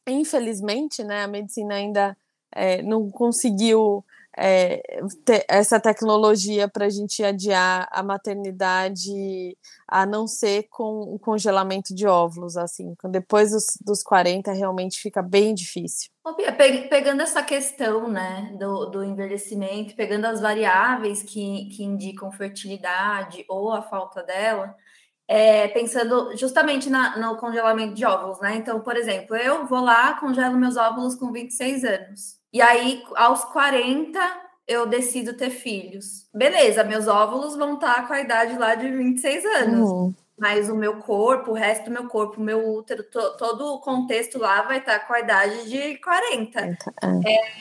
[0.06, 2.16] infelizmente, né, a medicina ainda
[2.54, 4.04] é, não conseguiu
[4.36, 4.82] é,
[5.48, 12.06] essa tecnologia para a gente adiar a maternidade a não ser com o congelamento de
[12.06, 16.10] óvulos, assim, depois dos, dos 40 realmente fica bem difícil.
[16.88, 23.72] Pegando essa questão né, do, do envelhecimento, pegando as variáveis que, que indicam fertilidade ou
[23.72, 24.74] a falta dela,
[25.26, 28.56] é, pensando justamente na, no congelamento de óvulos, né?
[28.56, 32.38] Então, por exemplo, eu vou lá, congelo meus óvulos com 26 anos.
[32.52, 34.18] E aí, aos 40,
[34.68, 36.28] eu decido ter filhos.
[36.32, 39.90] Beleza, meus óvulos vão estar tá com a idade lá de 26 anos.
[39.90, 40.14] Uhum.
[40.38, 43.80] Mas o meu corpo, o resto do meu corpo, o meu útero, to, todo o
[43.80, 46.60] contexto lá vai estar tá com a idade de 40.
[46.60, 46.76] É.
[47.24, 47.52] É,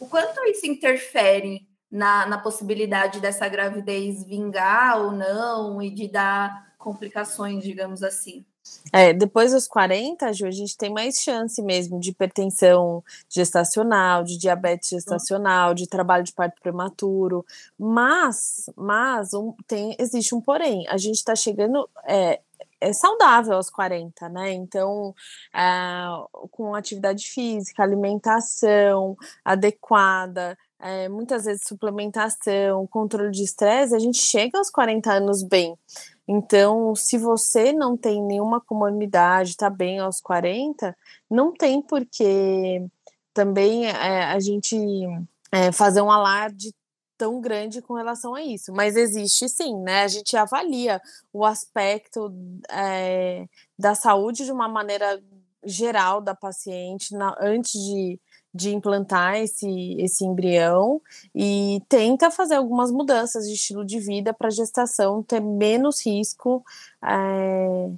[0.00, 6.66] o quanto isso interfere na, na possibilidade dessa gravidez vingar ou não e de dar
[6.86, 8.44] complicações, digamos assim?
[8.92, 14.38] É, depois dos 40, Ju, a gente tem mais chance mesmo de hipertensão gestacional, de
[14.38, 17.44] diabetes gestacional, de trabalho de parto prematuro.
[17.76, 20.86] Mas, mas um, tem, existe um porém.
[20.88, 21.88] A gente está chegando.
[22.06, 22.40] É,
[22.80, 24.52] é saudável aos 40, né?
[24.52, 25.14] Então,
[25.52, 26.06] é,
[26.52, 34.58] com atividade física, alimentação adequada, é, muitas vezes suplementação, controle de estresse, a gente chega
[34.58, 35.76] aos 40 anos bem.
[36.28, 40.96] Então, se você não tem nenhuma comorbidade, está bem aos 40,
[41.30, 42.84] não tem porque
[43.32, 44.76] também é, a gente
[45.52, 46.74] é, fazer um alarde
[47.16, 48.72] tão grande com relação a isso.
[48.72, 50.02] Mas existe sim, né?
[50.02, 51.00] A gente avalia
[51.32, 52.32] o aspecto
[52.70, 53.46] é,
[53.78, 55.22] da saúde de uma maneira
[55.64, 58.20] geral da paciente na, antes de
[58.56, 61.00] de implantar esse, esse embrião
[61.34, 66.64] e tenta fazer algumas mudanças de estilo de vida para a gestação ter menos risco
[67.04, 67.90] é,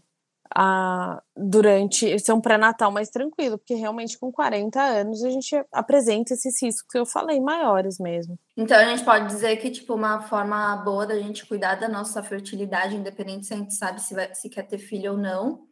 [0.54, 6.34] a, durante ser um pré-natal mais tranquilo, porque realmente com 40 anos a gente apresenta
[6.34, 8.38] esses riscos que eu falei, maiores mesmo.
[8.56, 12.22] Então a gente pode dizer que, tipo, uma forma boa da gente cuidar da nossa
[12.22, 15.66] fertilidade, independente se a gente sabe se, vai, se quer ter filho ou não,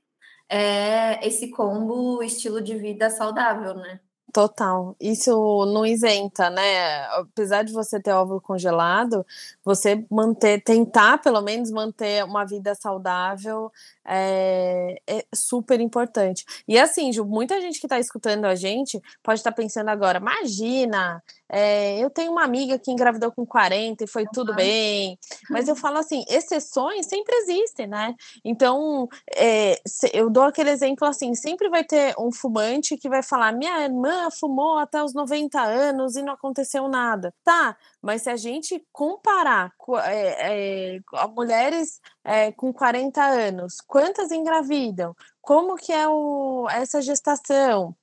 [0.48, 4.00] é esse combo estilo de vida saudável, né?
[4.36, 4.94] Total.
[5.00, 7.06] Isso não isenta, né?
[7.06, 9.24] Apesar de você ter óvulo congelado,
[9.64, 13.72] você manter, tentar pelo menos manter uma vida saudável
[14.04, 16.44] é, é super importante.
[16.68, 20.18] E assim, Ju, muita gente que está escutando a gente pode estar tá pensando agora,
[20.18, 24.28] imagina, é, eu tenho uma amiga que engravidou com 40 e foi uhum.
[24.32, 25.18] tudo bem.
[25.50, 28.14] Mas eu falo assim, exceções sempre existem, né?
[28.44, 29.80] Então, é,
[30.12, 34.28] eu dou aquele exemplo assim, sempre vai ter um fumante que vai falar, minha irmã
[34.30, 37.32] fumou até os 90 anos e não aconteceu nada.
[37.44, 39.72] Tá, mas se a gente comparar
[40.04, 45.14] é, é, mulheres é, com 40 anos, quantas engravidam?
[45.40, 47.94] Como que é o, essa gestação?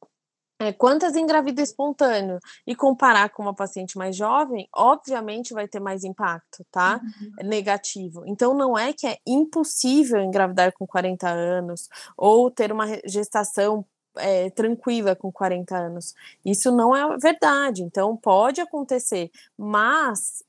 [0.64, 6.06] É, quantas engravidam espontâneo e comparar com uma paciente mais jovem, obviamente vai ter mais
[6.06, 7.02] impacto, tá?
[7.04, 7.48] Uhum.
[7.50, 8.24] Negativo.
[8.26, 13.86] Então não é que é impossível engravidar com 40 anos ou ter uma gestação
[14.16, 16.14] é, tranquila com 40 anos.
[16.46, 17.84] Isso não é verdade.
[17.84, 20.44] Então pode acontecer, mas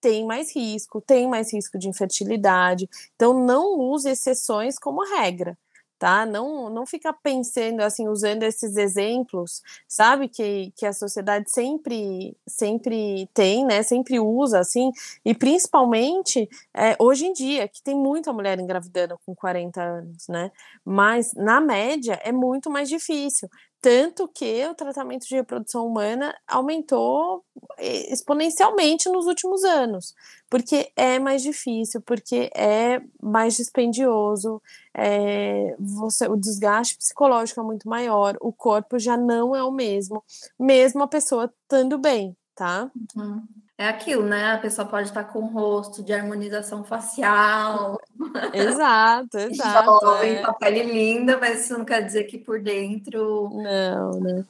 [0.00, 2.88] tem mais risco, tem mais risco de infertilidade.
[3.14, 5.58] Então não use exceções como regra
[5.98, 6.26] tá?
[6.26, 13.28] Não, não fica pensando assim, usando esses exemplos, sabe, que, que a sociedade sempre, sempre
[13.32, 13.82] tem, né?
[13.82, 14.90] Sempre usa, assim,
[15.24, 20.50] e principalmente é, hoje em dia, que tem muita mulher engravidando com 40 anos, né?
[20.84, 23.48] Mas na média é muito mais difícil.
[23.80, 27.44] Tanto que o tratamento de reprodução humana aumentou
[27.78, 30.14] eh, exponencialmente nos últimos anos,
[30.50, 34.60] porque é mais difícil, porque é mais dispendioso,
[34.94, 40.24] é, você, o desgaste psicológico é muito maior, o corpo já não é o mesmo,
[40.58, 42.90] mesmo a pessoa estando bem, tá?
[43.14, 43.46] Uhum
[43.78, 44.52] é aquilo, né?
[44.52, 48.00] A pessoa pode estar com o rosto de harmonização facial.
[48.52, 49.98] Exato, exato.
[50.02, 50.42] Jovem, é.
[50.42, 53.50] com a pele linda, mas isso não quer dizer que por dentro.
[53.52, 54.44] Não, né?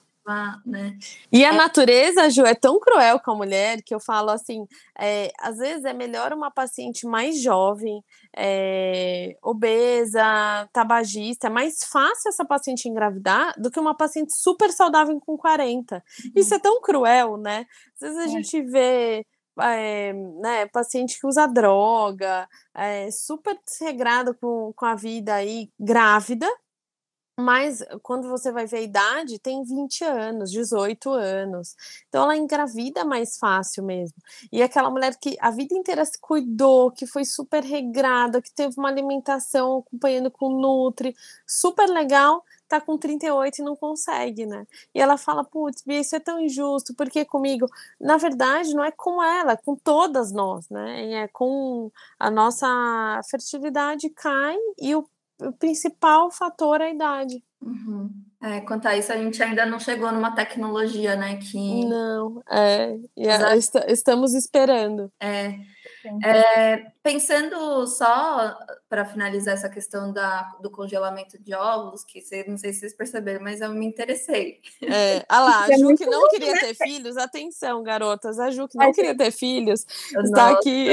[0.65, 0.99] Né?
[1.31, 1.57] E a é.
[1.57, 4.67] natureza, Ju, é tão cruel com a mulher que eu falo assim:
[4.99, 8.03] é, às vezes é melhor uma paciente mais jovem,
[8.37, 15.21] é, obesa, tabagista, é mais fácil essa paciente engravidar do que uma paciente super saudável
[15.21, 15.95] com 40.
[15.97, 16.31] Uhum.
[16.35, 17.65] Isso é tão cruel, né?
[17.95, 18.29] Às vezes a é.
[18.29, 19.25] gente vê.
[19.59, 26.47] É, né, paciente que usa droga, é, super desregrado com, com a vida aí, grávida,
[27.37, 31.77] mas quando você vai ver a idade, tem 20 anos, 18 anos.
[32.09, 34.17] Então ela engravida mais fácil mesmo.
[34.51, 38.75] E aquela mulher que a vida inteira se cuidou, que foi super regrada, que teve
[38.79, 41.15] uma alimentação acompanhando com Nutri,
[41.47, 44.67] super legal, tá com 38 e não consegue, né?
[44.95, 47.69] E ela fala, putz, Bia, isso é tão injusto, porque comigo?
[48.01, 51.13] Na verdade, não é com ela, é com todas nós, né?
[51.25, 52.67] É com a nossa
[53.31, 55.07] fertilidade cai e o
[55.41, 57.43] o principal fator é a idade.
[57.63, 58.11] Uhum.
[58.43, 61.37] É, quanto a isso, a gente ainda não chegou numa tecnologia, né?
[61.37, 61.85] Que...
[61.85, 65.11] Não, é, est estamos esperando.
[65.21, 65.59] É.
[66.25, 68.57] É, pensando só
[68.89, 72.95] para finalizar essa questão da, do congelamento de óvulos, que você, não sei se vocês
[72.95, 74.61] perceberam, mas eu me interessei.
[74.83, 76.61] É, ah lá, a é Ju que não queria né?
[76.61, 79.85] ter filhos, atenção, garotas, a Ju que não queria ter filhos,
[80.25, 80.91] está aqui.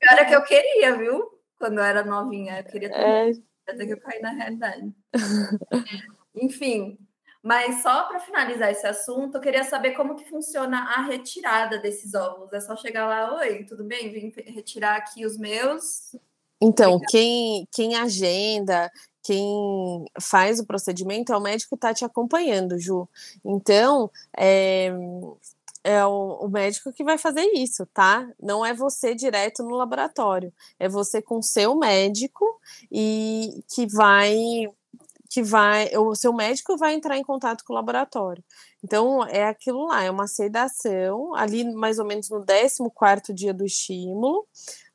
[0.00, 1.22] Era que eu queria, viu?
[1.58, 3.00] Quando eu era novinha, eu queria ter.
[3.00, 3.32] É...
[3.68, 4.92] Até que eu caí na realidade.
[6.34, 6.98] Enfim,
[7.42, 12.14] mas só para finalizar esse assunto, eu queria saber como que funciona a retirada desses
[12.14, 12.52] óvulos.
[12.52, 14.10] É só chegar lá, oi, tudo bem?
[14.10, 16.16] Vim retirar aqui os meus.
[16.60, 18.90] Então, quem, quem agenda,
[19.22, 23.08] quem faz o procedimento é o médico que está te acompanhando, Ju.
[23.44, 24.92] Então, é,
[25.84, 28.28] é o, o, médico que vai fazer isso, tá?
[28.40, 32.44] Não é você direto no laboratório, é você com seu médico
[32.90, 34.34] e que vai
[35.30, 38.42] que vai, o seu médico vai entrar em contato com o laboratório.
[38.82, 42.42] Então, é aquilo lá, é uma sedação, ali mais ou menos no
[42.90, 44.46] 14 dia do estímulo,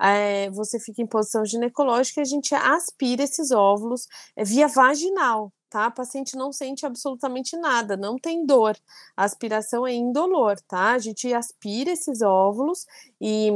[0.02, 5.52] é, você fica em posição ginecológica e a gente aspira esses óvulos é, via vaginal,
[5.74, 5.88] tá?
[5.88, 8.78] A paciente não sente absolutamente nada, não tem dor.
[9.18, 10.92] A aspiração é indolor, tá?
[10.94, 12.86] A gente aspira esses óvulos
[13.20, 13.50] e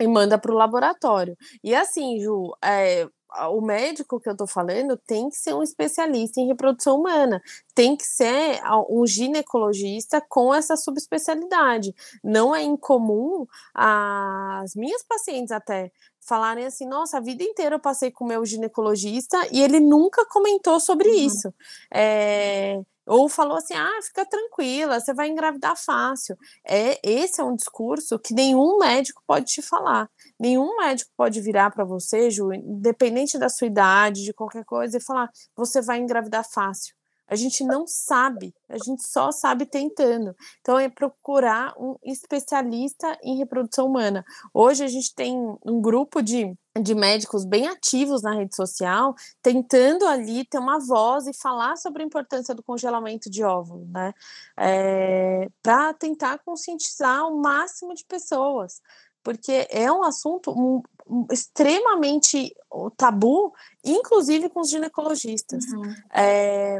[0.00, 1.36] e manda para o laboratório.
[1.62, 3.08] E assim, Ju, é,
[3.50, 7.42] o médico que eu tô falando tem que ser um especialista em reprodução humana,
[7.74, 11.94] tem que ser um ginecologista com essa subespecialidade.
[12.22, 18.10] Não é incomum as minhas pacientes até falarem assim: nossa, a vida inteira eu passei
[18.10, 21.14] com o meu ginecologista e ele nunca comentou sobre uhum.
[21.14, 21.54] isso.
[21.92, 26.36] É, ou falou assim: ah, fica tranquila, você vai engravidar fácil.
[26.66, 30.08] É, esse é um discurso que nenhum médico pode te falar.
[30.38, 35.00] Nenhum médico pode virar para você, Ju, independente da sua idade, de qualquer coisa, e
[35.02, 36.94] falar: você vai engravidar fácil.
[37.30, 40.34] A gente não sabe, a gente só sabe tentando.
[40.60, 44.24] Então, é procurar um especialista em reprodução humana.
[44.52, 46.50] Hoje, a gente tem um grupo de,
[46.82, 52.02] de médicos bem ativos na rede social, tentando ali ter uma voz e falar sobre
[52.02, 54.14] a importância do congelamento de óvulos, né?
[54.56, 58.80] É, Para tentar conscientizar o máximo de pessoas
[59.22, 62.54] porque é um assunto um, um, extremamente
[62.96, 63.52] tabu,
[63.84, 65.64] inclusive com os ginecologistas.
[65.66, 65.94] Uhum.
[66.14, 66.78] É,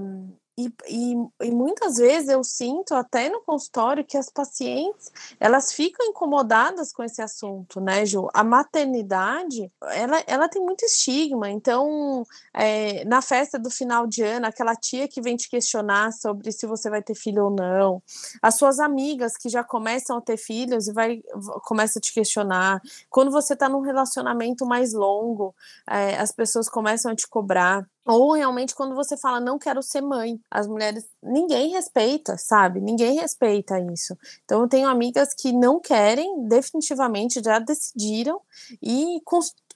[0.59, 6.05] e, e, e, muitas vezes eu sinto até no consultório que as pacientes elas ficam
[6.07, 8.29] incomodadas com esse assunto, né, Ju?
[8.35, 11.49] A maternidade ela, ela tem muito estigma.
[11.49, 16.51] Então, é, na festa do final de ano, aquela tia que vem te questionar sobre
[16.51, 18.03] se você vai ter filho ou não,
[18.43, 21.23] as suas amigas que já começam a ter filhos e vai
[21.63, 22.83] começa a te questionar.
[23.09, 25.55] Quando você está num relacionamento mais longo,
[25.89, 27.87] é, as pessoas começam a te cobrar.
[28.09, 32.81] Ou realmente quando você fala não quero ser mãe, as mulheres ninguém respeita, sabe?
[32.81, 34.17] Ninguém respeita isso.
[34.45, 38.41] Então eu tenho amigas que não querem, definitivamente já decidiram
[38.83, 39.21] e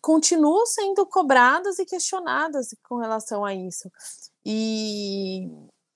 [0.00, 3.90] continuam sendo cobradas e questionadas com relação a isso.
[4.46, 5.46] E,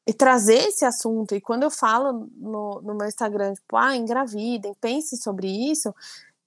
[0.07, 4.75] e trazer esse assunto, e quando eu falo no, no meu Instagram, tipo, ah, engravidem,
[4.81, 5.93] pensem sobre isso,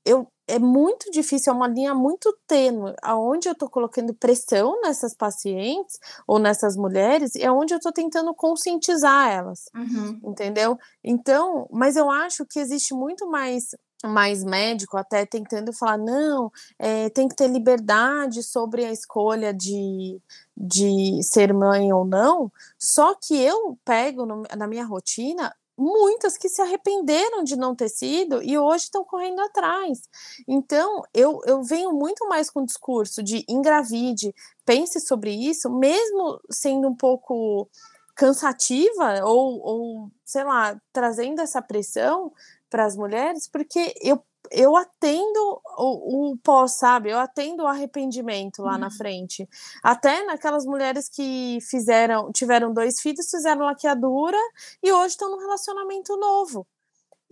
[0.09, 5.13] eu, é muito difícil, é uma linha muito tênue, aonde eu estou colocando pressão nessas
[5.13, 10.19] pacientes ou nessas mulheres, e aonde eu estou tentando conscientizar elas, uhum.
[10.23, 10.77] entendeu?
[11.03, 16.49] Então, mas eu acho que existe muito mais mais médico até tentando falar não
[16.79, 20.21] é, tem que ter liberdade sobre a escolha de,
[20.55, 22.49] de ser mãe ou não
[22.79, 27.89] só que eu pego no, na minha rotina muitas que se arrependeram de não ter
[27.89, 30.09] sido e hoje estão correndo atrás.
[30.47, 36.39] Então, eu, eu venho muito mais com o discurso de engravide, pense sobre isso, mesmo
[36.51, 37.69] sendo um pouco
[38.15, 42.33] cansativa ou, ou sei lá, trazendo essa pressão
[42.69, 44.21] para as mulheres, porque eu
[44.51, 47.09] eu atendo o, o, pós, sabe?
[47.09, 48.79] Eu atendo o arrependimento lá uhum.
[48.79, 49.47] na frente.
[49.83, 54.37] Até naquelas mulheres que fizeram, tiveram dois filhos, fizeram laqueadura
[54.83, 56.67] e hoje estão num relacionamento novo.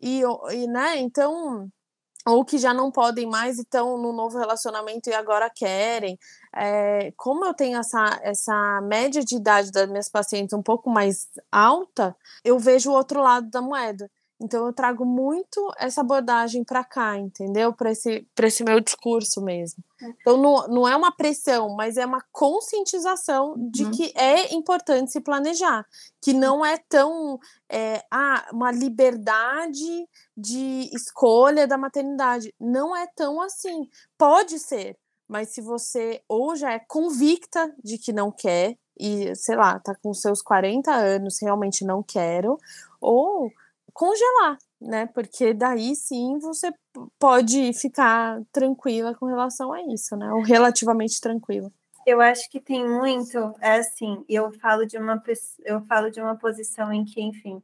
[0.01, 1.69] E, e, né, então,
[2.27, 6.19] ou que já não podem mais e estão no novo relacionamento e agora querem.
[6.53, 11.29] É, como eu tenho essa, essa média de idade das minhas pacientes um pouco mais
[11.51, 14.11] alta, eu vejo o outro lado da moeda.
[14.39, 17.73] Então eu trago muito essa abordagem para cá, entendeu?
[17.73, 19.83] Para esse, esse meu discurso mesmo.
[20.01, 20.09] É.
[20.21, 23.91] Então não, não é uma pressão, mas é uma conscientização de uhum.
[23.91, 25.85] que é importante se planejar,
[26.21, 32.53] que não é tão é, ah, uma liberdade de escolha da maternidade.
[32.59, 33.89] Não é tão assim.
[34.17, 34.95] Pode ser,
[35.27, 39.95] mas se você ou já é convicta de que não quer, e sei lá, tá
[39.95, 42.57] com seus 40 anos, realmente não quero,
[43.01, 43.51] ou
[43.97, 44.59] congelar.
[44.79, 45.07] né?
[45.07, 46.71] Porque daí sim você
[47.19, 50.31] pode ficar tranquila com relação a isso, né?
[50.31, 51.71] Ou relativamente tranquila.
[52.05, 55.21] Eu acho que tem muito, é assim, eu falo de uma
[55.65, 57.61] eu falo de uma posição em que, enfim,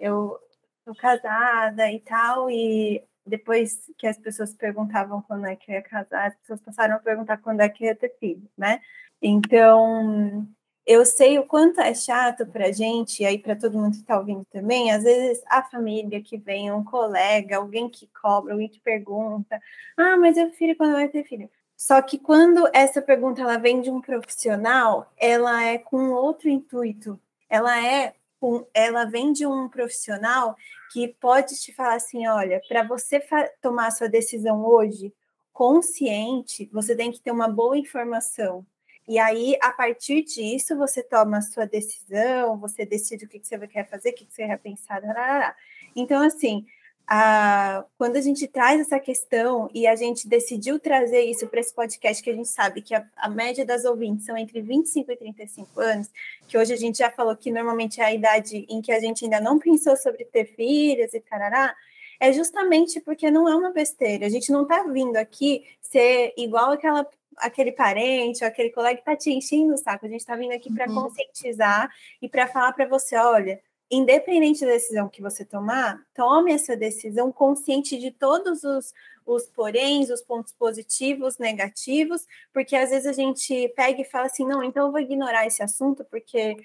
[0.00, 0.38] eu
[0.86, 5.82] tô casada e tal, e depois que as pessoas perguntavam quando é que eu ia
[5.82, 8.80] casar, as pessoas passaram a perguntar quando é que eu ia ter filho, né?
[9.22, 10.48] Então,
[10.86, 14.00] eu sei o quanto é chato para a gente, e aí para todo mundo que
[14.00, 18.68] está ouvindo também, às vezes a família que vem, um colega, alguém que cobra, alguém
[18.68, 19.60] que pergunta,
[19.96, 21.48] ah, mas eu filho quando vai ter filho.
[21.76, 27.20] Só que quando essa pergunta ela vem de um profissional, ela é com outro intuito.
[27.48, 30.56] Ela é com, ela vem de um profissional
[30.92, 33.20] que pode te falar assim, olha, para você
[33.60, 35.12] tomar sua decisão hoje
[35.52, 38.66] consciente, você tem que ter uma boa informação.
[39.06, 43.46] E aí, a partir disso, você toma a sua decisão, você decide o que, que
[43.46, 45.54] você quer fazer, o que, que você quer pensar.
[45.94, 46.64] Então, assim,
[47.06, 51.74] a, quando a gente traz essa questão e a gente decidiu trazer isso para esse
[51.74, 55.16] podcast, que a gente sabe que a, a, média das ouvintes são entre 25 e
[55.16, 56.10] 35 anos,
[56.48, 59.24] que hoje a gente já falou que normalmente é a idade em que a gente
[59.24, 61.74] ainda não pensou sobre ter filhos e tarará,
[62.18, 64.24] é justamente porque não é uma besteira.
[64.24, 67.06] A gente não está vindo aqui ser igual aquela
[67.38, 70.06] aquele parente ou aquele colega que está te enchendo o saco.
[70.06, 70.94] A gente está vindo aqui para uhum.
[70.94, 73.60] conscientizar e para falar para você, olha,
[73.90, 78.92] independente da decisão que você tomar, tome essa decisão consciente de todos os,
[79.26, 84.46] os poréns, os pontos positivos, negativos, porque às vezes a gente pega e fala assim,
[84.46, 86.56] não, então eu vou ignorar esse assunto, porque,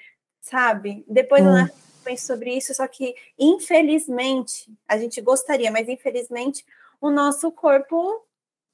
[0.41, 1.59] sabe, depois hum.
[1.59, 1.69] eu
[2.03, 6.65] penso sobre isso, só que infelizmente, a gente gostaria, mas infelizmente
[7.01, 8.25] o nosso corpo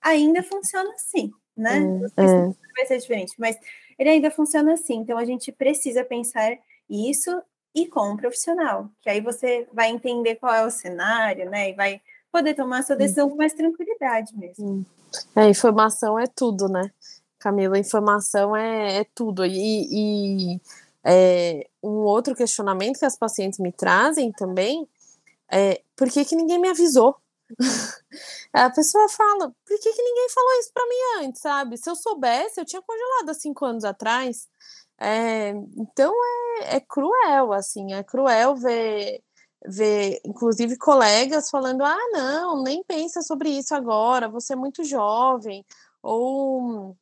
[0.01, 1.79] ainda funciona assim, né?
[1.79, 3.57] Hum, não sei vai ser diferente, mas
[3.97, 6.57] ele ainda funciona assim, então a gente precisa pensar
[6.89, 7.41] isso
[7.73, 11.71] e com um profissional, que aí você vai entender qual é o cenário, né?
[11.71, 12.01] E vai
[12.31, 14.85] poder tomar sua decisão com mais tranquilidade mesmo.
[15.35, 16.91] É, informação é tudo, né?
[17.39, 19.45] Camila, informação é, é tudo.
[19.45, 19.53] E,
[19.91, 20.61] e
[21.03, 24.87] é, um outro questionamento que as pacientes me trazem também
[25.51, 27.15] é por que, que ninguém me avisou?
[28.53, 31.77] a pessoa fala, por que, que ninguém falou isso para mim antes, sabe?
[31.77, 34.47] Se eu soubesse, eu tinha congelado há cinco anos atrás.
[34.99, 36.13] É, então
[36.61, 39.21] é, é, cruel, assim, é cruel ver,
[39.67, 45.65] ver, inclusive, colegas falando: ah, não, nem pensa sobre isso agora, você é muito jovem,
[46.01, 46.95] ou,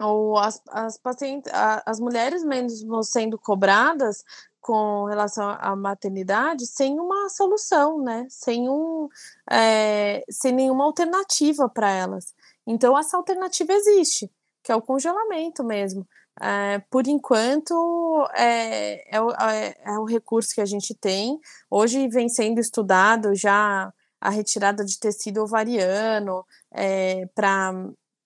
[0.00, 4.24] ou as, as pacientes, as mulheres mesmo sendo cobradas
[4.60, 8.26] com relação à maternidade sem uma solução, né?
[8.28, 9.08] Sem, um,
[9.50, 12.34] é, sem nenhuma alternativa para elas.
[12.66, 14.30] Então, essa alternativa existe,
[14.62, 16.06] que é o congelamento mesmo.
[16.40, 21.38] É, por enquanto, é, é, o, é, é, o recurso que a gente tem.
[21.70, 27.26] Hoje vem sendo estudado já a retirada de tecido ovariano é,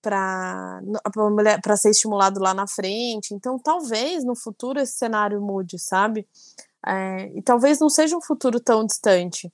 [0.05, 0.81] para
[1.63, 3.33] para ser estimulado lá na frente.
[3.33, 6.27] Então, talvez no futuro esse cenário mude, sabe?
[6.85, 9.51] É, e talvez não seja um futuro tão distante,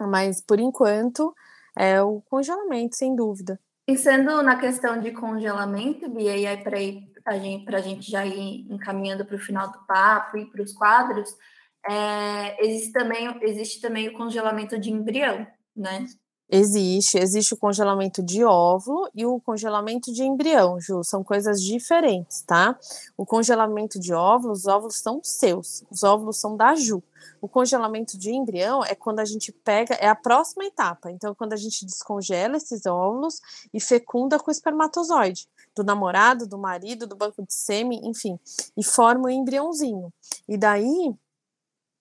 [0.00, 1.32] mas por enquanto
[1.78, 3.60] é o congelamento, sem dúvida.
[3.86, 6.78] Pensando na questão de congelamento, Bia, e aí para
[7.26, 11.32] a gente, gente já ir encaminhando para o final do papo e para os quadros,
[11.88, 15.46] é, existe, também, existe também o congelamento de embrião,
[15.76, 16.04] né?
[16.52, 22.42] Existe, existe o congelamento de óvulo e o congelamento de embrião, Ju, são coisas diferentes,
[22.42, 22.76] tá?
[23.16, 27.00] O congelamento de óvulos, os óvulos são seus, os óvulos são da Ju.
[27.40, 31.08] O congelamento de embrião é quando a gente pega, é a próxima etapa.
[31.12, 33.40] Então, quando a gente descongela esses óvulos
[33.72, 38.38] e fecunda com espermatozoide do namorado, do marido, do banco de sêmen, enfim,
[38.76, 40.12] e forma um embriãozinho.
[40.48, 41.14] E daí,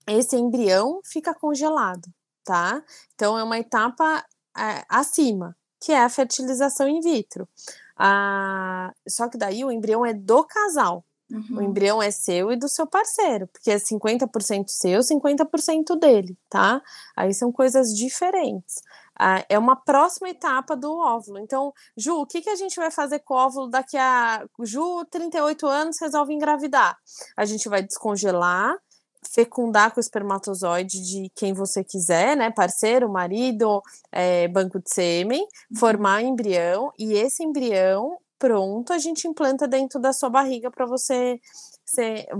[0.07, 2.09] esse embrião fica congelado,
[2.43, 2.83] tá?
[3.13, 4.25] Então, é uma etapa
[4.57, 7.47] é, acima, que é a fertilização in vitro.
[7.97, 11.03] Ah, só que daí o embrião é do casal.
[11.31, 11.57] Uhum.
[11.57, 16.81] O embrião é seu e do seu parceiro, porque é 50% seu, 50% dele, tá?
[17.15, 18.81] Aí são coisas diferentes.
[19.17, 21.37] Ah, é uma próxima etapa do óvulo.
[21.39, 24.43] Então, Ju, o que, que a gente vai fazer com o óvulo daqui a.
[24.63, 26.97] Ju, 38 anos, resolve engravidar.
[27.37, 28.75] A gente vai descongelar,
[29.21, 32.51] fecundar com o espermatozoide de quem você quiser, né?
[32.51, 35.77] Parceiro, marido, é, banco de sêmen, uhum.
[35.77, 41.39] formar embrião, e esse embrião pronto a gente implanta dentro da sua barriga para você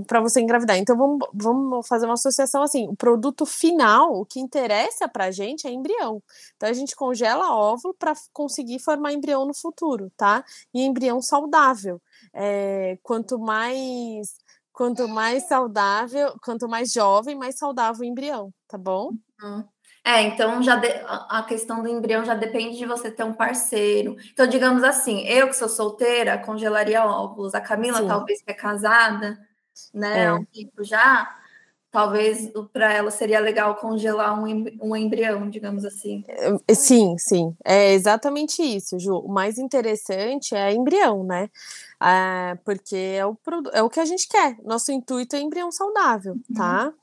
[0.06, 0.78] para você engravidar.
[0.78, 5.32] Então vamos, vamos fazer uma associação assim, o produto final, o que interessa para a
[5.32, 6.22] gente é embrião.
[6.56, 10.44] Então a gente congela óvulo para conseguir formar embrião no futuro, tá?
[10.74, 12.00] E embrião saudável.
[12.34, 14.36] É, quanto mais
[14.80, 19.12] Quanto mais saudável, quanto mais jovem, mais saudável o embrião, tá bom?
[19.44, 19.68] Uhum.
[20.06, 24.16] É, então já de, a questão do embrião já depende de você ter um parceiro.
[24.32, 27.54] Então, digamos assim, eu que sou solteira, congelaria óvulos.
[27.54, 28.08] A Camila, Sim.
[28.08, 29.38] talvez que é casada,
[29.94, 30.34] né, é.
[30.34, 31.30] um tempo já,
[31.92, 36.24] talvez para ela seria legal congelar um, um embrião, digamos assim.
[36.28, 39.16] É, sim, sim, é exatamente isso, Ju.
[39.16, 41.50] O mais interessante é embrião, né?
[42.02, 43.38] É, porque é o,
[43.74, 44.58] é o que a gente quer.
[44.64, 46.56] Nosso intuito é embrião saudável, uhum.
[46.56, 46.94] tá?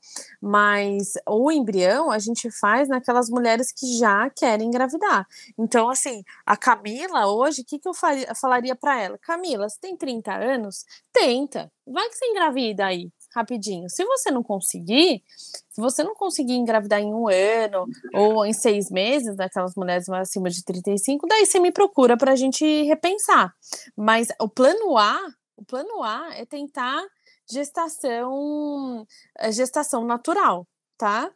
[0.41, 5.27] Mas o embrião a gente faz naquelas mulheres que já querem engravidar.
[5.57, 9.17] Então, assim, a Camila, hoje, o que, que eu faria, falaria para ela?
[9.19, 10.83] Camila, você tem 30 anos?
[11.13, 11.71] Tenta.
[11.85, 13.89] Vai que você engravida aí rapidinho.
[13.89, 15.23] Se você não conseguir,
[15.69, 20.49] se você não conseguir engravidar em um ano ou em seis meses, daquelas mulheres acima
[20.49, 23.53] de 35, daí você me procura para a gente repensar.
[23.95, 25.19] Mas o plano A,
[25.55, 27.03] o plano A é tentar
[27.49, 29.05] gestação,
[29.37, 30.67] eh, gestação natural,
[30.97, 31.31] tá?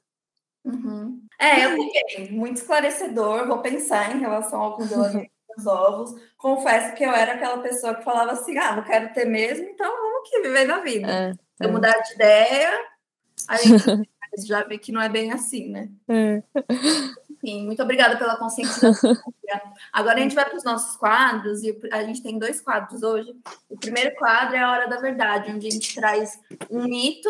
[0.64, 1.22] Uhum.
[1.40, 3.48] É, eu fiquei muito esclarecedor.
[3.48, 6.16] Vou pensar em relação ao congelamento dos ovos.
[6.38, 9.90] Confesso que eu era aquela pessoa que falava assim: ah, não quero ter mesmo, então
[9.90, 11.08] vamos que viver na vida.
[11.10, 11.34] É.
[11.62, 11.74] Se eu é.
[11.74, 12.88] mudar de ideia,
[13.48, 13.64] aí
[14.46, 15.90] já vê que não é bem assim, né?
[16.08, 16.44] É.
[17.30, 19.16] Enfim, muito obrigada pela conscientização.
[19.92, 23.36] Agora a gente vai para os nossos quadros, e a gente tem dois quadros hoje.
[23.70, 26.40] O primeiro quadro é a Hora da Verdade, onde a gente traz
[26.70, 27.30] um mito,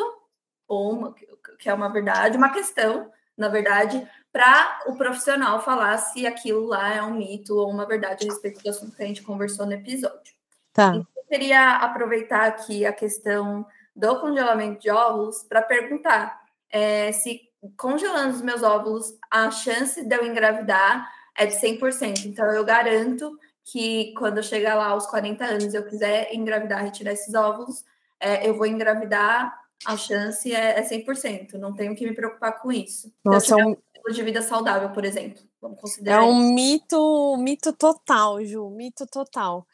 [0.68, 1.16] ou uma,
[1.58, 6.94] que é uma verdade, uma questão, na verdade, para o profissional falar se aquilo lá
[6.94, 9.74] é um mito ou uma verdade a respeito do assunto que a gente conversou no
[9.74, 10.34] episódio.
[10.72, 10.90] Tá.
[10.90, 13.66] Então, eu queria aproveitar aqui a questão
[13.96, 17.42] do congelamento de óvulos para perguntar é, se
[17.76, 22.26] congelando os meus óvulos, a chance de eu engravidar é de 100%.
[22.26, 27.12] Então, eu garanto que quando eu chegar lá aos 40 anos, eu quiser engravidar, retirar
[27.12, 27.84] esses óvulos,
[28.20, 31.54] é, eu vou engravidar, a chance é, é 100%.
[31.54, 33.12] Não tenho que me preocupar com isso.
[33.24, 33.76] Nossa, é um...
[34.12, 35.42] de vida saudável, por exemplo.
[35.62, 36.18] Vamos considerar.
[36.18, 39.68] É um mito, mito total, Ju, mito total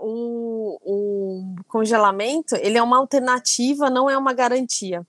[0.00, 5.06] o, o congelamento ele é uma alternativa, não é uma garantia.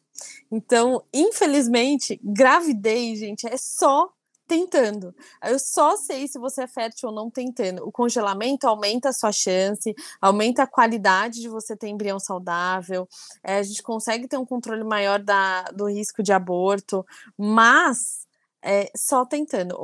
[0.52, 4.12] Então, infelizmente, gravidez, gente, é só
[4.52, 5.16] tentando.
[5.46, 7.88] Eu só sei se você é fértil ou não tentando.
[7.88, 13.08] O congelamento aumenta a sua chance, aumenta a qualidade de você ter embrião saudável,
[13.42, 17.06] é, a gente consegue ter um controle maior da, do risco de aborto,
[17.38, 18.21] mas
[18.64, 19.76] é, só tentando.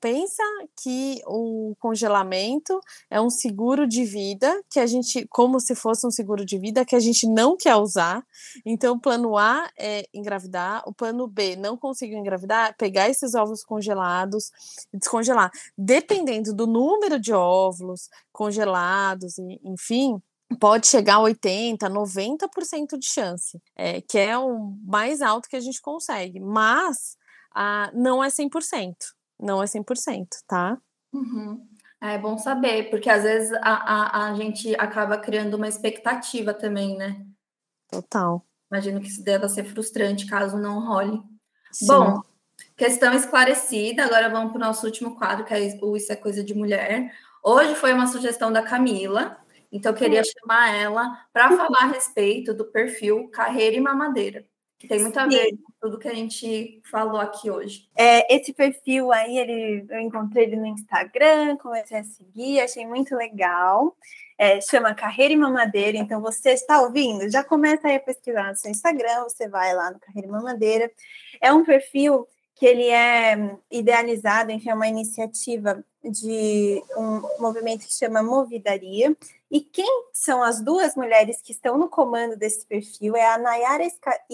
[0.00, 0.42] Pensa
[0.82, 2.80] que o congelamento
[3.10, 6.84] é um seguro de vida que a gente, como se fosse um seguro de vida
[6.84, 8.24] que a gente não quer usar.
[8.64, 13.62] Então, o plano A é engravidar, o plano B não conseguiu engravidar, pegar esses óvulos
[13.62, 14.50] congelados
[14.92, 15.50] e descongelar.
[15.76, 20.20] Dependendo do número de óvulos congelados, enfim,
[20.58, 25.60] pode chegar a 80%, 90% de chance, é, que é o mais alto que a
[25.60, 26.40] gente consegue.
[26.40, 27.16] Mas
[27.54, 28.94] ah, não é 100%.
[29.38, 30.78] Não é 100%, tá?
[31.12, 31.66] Uhum.
[32.00, 36.96] É bom saber, porque às vezes a, a, a gente acaba criando uma expectativa também,
[36.96, 37.24] né?
[37.88, 38.44] Total.
[38.70, 41.22] Imagino que isso deva ser frustrante caso não role.
[41.70, 41.86] Sim.
[41.86, 42.20] Bom,
[42.76, 44.04] questão esclarecida.
[44.04, 47.14] Agora vamos para o nosso último quadro, que é o Isso é Coisa de Mulher.
[47.42, 49.36] Hoje foi uma sugestão da Camila,
[49.70, 54.46] então eu queria chamar ela para falar a respeito do perfil Carreira e Mamadeira
[54.88, 55.56] tem muito a ver Sim.
[55.56, 57.88] com tudo que a gente falou aqui hoje.
[57.96, 63.14] É, esse perfil aí, ele, eu encontrei ele no Instagram, comecei a seguir, achei muito
[63.16, 63.96] legal.
[64.38, 68.56] É, chama Carreira e Mamadeira, então você está ouvindo, já começa aí a pesquisar no
[68.56, 70.90] seu Instagram, você vai lá no Carreira e Mamadeira.
[71.40, 77.94] É um perfil que ele é idealizado, enfim, é uma iniciativa de um movimento que
[77.94, 79.16] chama Movidaria,
[79.50, 83.86] e quem são as duas mulheres que estão no comando desse perfil é a Nayara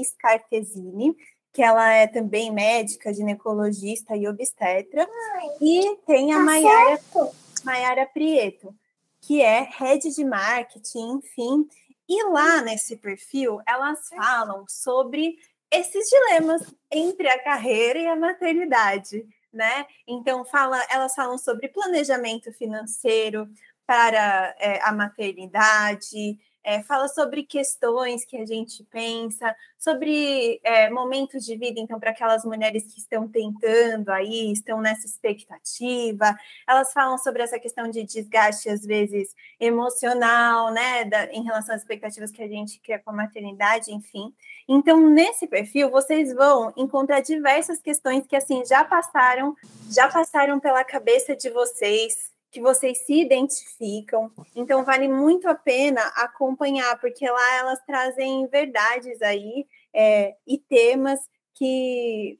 [0.02, 1.16] Scartesini,
[1.52, 5.08] que ela é também médica, ginecologista e obstetra,
[5.60, 7.00] e tem a tá Mayara,
[7.64, 8.74] Mayara Prieto,
[9.20, 11.68] que é head de marketing, enfim.
[12.08, 15.36] E lá nesse perfil, elas falam sobre
[15.70, 19.86] esses dilemas entre a carreira e a maternidade, né?
[20.06, 23.48] Então fala, elas falam sobre planejamento financeiro,
[23.88, 26.38] para é, a maternidade,
[26.68, 32.10] é, fala sobre questões que a gente pensa, sobre é, momentos de vida, então, para
[32.10, 36.36] aquelas mulheres que estão tentando aí, estão nessa expectativa,
[36.68, 41.80] elas falam sobre essa questão de desgaste, às vezes, emocional, né, da, em relação às
[41.80, 44.30] expectativas que a gente cria com a maternidade, enfim.
[44.68, 49.56] Então, nesse perfil, vocês vão encontrar diversas questões que, assim, já passaram,
[49.90, 54.30] já passaram pela cabeça de vocês, que vocês se identificam.
[54.54, 61.20] Então vale muito a pena acompanhar, porque lá elas trazem verdades aí é, e temas
[61.54, 62.38] que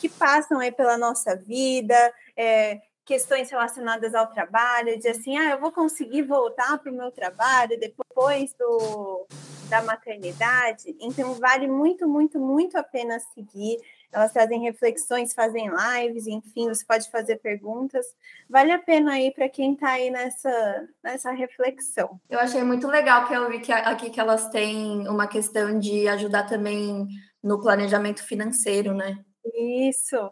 [0.00, 1.94] que passam aí pela nossa vida,
[2.36, 7.10] é, questões relacionadas ao trabalho, de assim, ah, eu vou conseguir voltar para o meu
[7.10, 9.26] trabalho depois do,
[9.68, 10.96] da maternidade.
[11.00, 13.78] Então, vale muito, muito, muito a pena seguir.
[14.12, 18.06] Elas trazem reflexões, fazem lives, enfim, você pode fazer perguntas.
[18.48, 22.20] Vale a pena aí para quem está aí nessa, nessa reflexão.
[22.30, 26.08] Eu achei muito legal que eu vi que aqui que elas têm uma questão de
[26.08, 27.06] ajudar também
[27.42, 29.18] no planejamento financeiro, né?
[29.54, 30.30] Isso.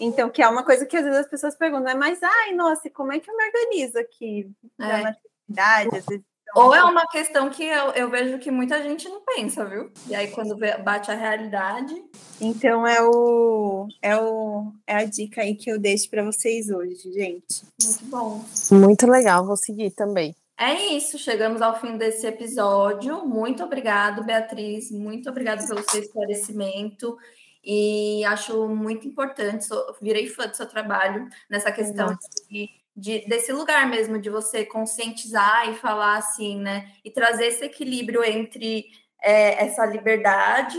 [0.00, 1.94] Então, que é uma coisa que às vezes as pessoas perguntam, né?
[1.94, 4.86] mas ai, nossa, como é que eu me organizo aqui é.
[4.86, 5.96] na maternidade?
[5.96, 6.24] Às vezes
[6.56, 9.90] ou é uma questão que eu, eu, vejo que muita gente não pensa, viu?
[10.08, 11.94] E aí, quando bate a realidade.
[12.40, 17.12] Então, é o, é o é a dica aí que eu deixo para vocês hoje,
[17.12, 17.64] gente.
[17.82, 18.44] Muito bom.
[18.72, 20.34] Muito legal, vou seguir também.
[20.58, 23.26] É isso, chegamos ao fim desse episódio.
[23.26, 24.90] Muito obrigado, Beatriz.
[24.90, 27.18] Muito obrigada pelo seu esclarecimento.
[27.62, 32.16] E acho muito importante, sou, virei fã do seu trabalho nessa questão
[32.48, 36.90] de, de, desse lugar mesmo, de você conscientizar e falar assim, né?
[37.04, 38.86] E trazer esse equilíbrio entre
[39.22, 40.78] é, essa liberdade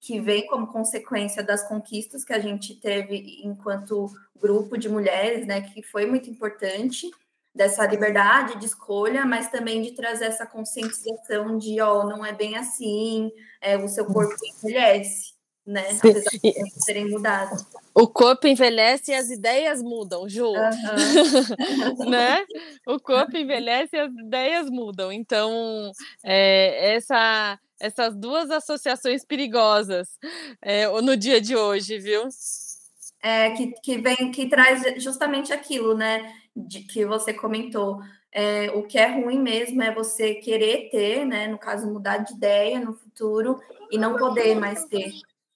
[0.00, 5.60] que vem como consequência das conquistas que a gente teve enquanto grupo de mulheres, né?
[5.60, 7.08] Que foi muito importante
[7.54, 12.56] dessa liberdade de escolha, mas também de trazer essa conscientização de, ó, não é bem
[12.56, 15.31] assim, é, o seu corpo envelhece
[15.66, 15.84] né?
[15.98, 17.06] Apesar de serem.
[17.94, 20.48] O corpo envelhece e as ideias mudam, Ju.
[20.48, 22.08] Uhum.
[22.10, 22.44] né?
[22.86, 25.12] O corpo envelhece e as ideias mudam.
[25.12, 25.92] Então,
[26.24, 30.08] é, essa, essas duas associações perigosas
[30.60, 32.28] é, no dia de hoje, viu?
[33.22, 36.34] É, que, que vem, que traz justamente aquilo, né?
[36.56, 38.00] De, que você comentou.
[38.34, 41.46] É, o que é ruim mesmo é você querer ter, né?
[41.46, 43.60] No caso, mudar de ideia no futuro
[43.90, 45.12] e não poder mais ter.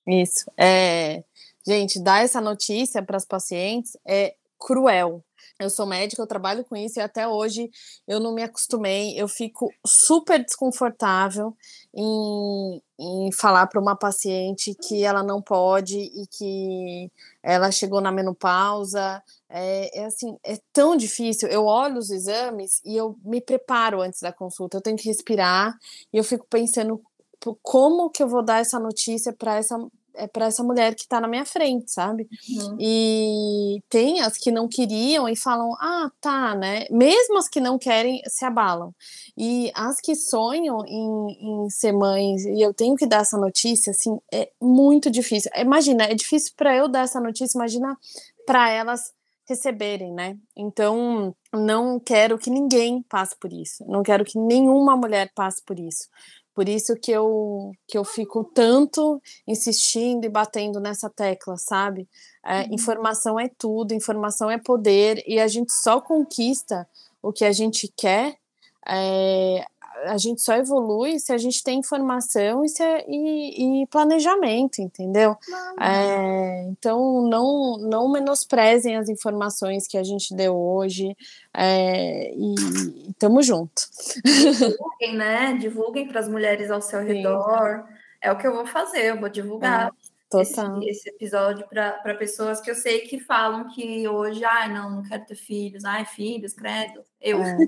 [0.07, 0.51] Isso.
[0.57, 1.25] É,
[1.67, 5.23] gente, dar essa notícia para as pacientes é cruel.
[5.59, 7.71] Eu sou médica, eu trabalho com isso e até hoje
[8.07, 9.19] eu não me acostumei.
[9.19, 11.57] Eu fico super desconfortável
[11.95, 17.11] em, em falar para uma paciente que ela não pode e que
[17.43, 19.23] ela chegou na menopausa.
[19.49, 21.49] É, é, assim, é tão difícil.
[21.49, 24.77] Eu olho os exames e eu me preparo antes da consulta.
[24.77, 25.75] Eu tenho que respirar
[26.13, 27.03] e eu fico pensando
[27.63, 29.79] como que eu vou dar essa notícia para essa
[30.17, 32.27] é para essa mulher que está na minha frente, sabe?
[32.49, 32.77] Uhum.
[32.81, 36.87] E tem as que não queriam e falam, ah, tá, né?
[36.91, 38.95] Mesmo as que não querem se abalam.
[39.37, 43.91] E as que sonham em, em ser mães, e eu tenho que dar essa notícia,
[43.91, 45.51] assim, é muito difícil.
[45.55, 47.97] Imagina, é difícil para eu dar essa notícia, imagina
[48.47, 49.13] para elas
[49.49, 50.37] receberem, né?
[50.57, 53.85] Então, não quero que ninguém passe por isso.
[53.87, 56.09] Não quero que nenhuma mulher passe por isso.
[56.57, 62.09] Por isso que eu, que eu fico tanto insistindo e batendo nessa tecla, sabe?
[62.43, 62.69] É, uhum.
[62.73, 66.89] Informação é tudo, informação é poder, e a gente só conquista
[67.21, 68.39] o que a gente quer
[68.89, 69.67] é,
[70.05, 74.81] a gente só evolui se a gente tem informação e, se, é, e, e planejamento,
[74.81, 75.37] entendeu?
[75.81, 81.17] É, então, não, não menosprezem as informações que a gente deu hoje
[81.55, 82.55] é, e,
[83.09, 83.83] e tamo junto.
[84.25, 85.55] Divulguem, né?
[85.55, 87.07] Divulguem para as mulheres ao seu Sim.
[87.07, 87.85] redor.
[88.21, 89.89] É o que eu vou fazer, eu vou divulgar.
[89.89, 90.06] É.
[90.41, 95.03] Esse, esse, episódio para pessoas que eu sei que falam que hoje, ai, não, não
[95.03, 97.43] quero ter filhos, ai, filhos, credo, eu.
[97.43, 97.67] É, é.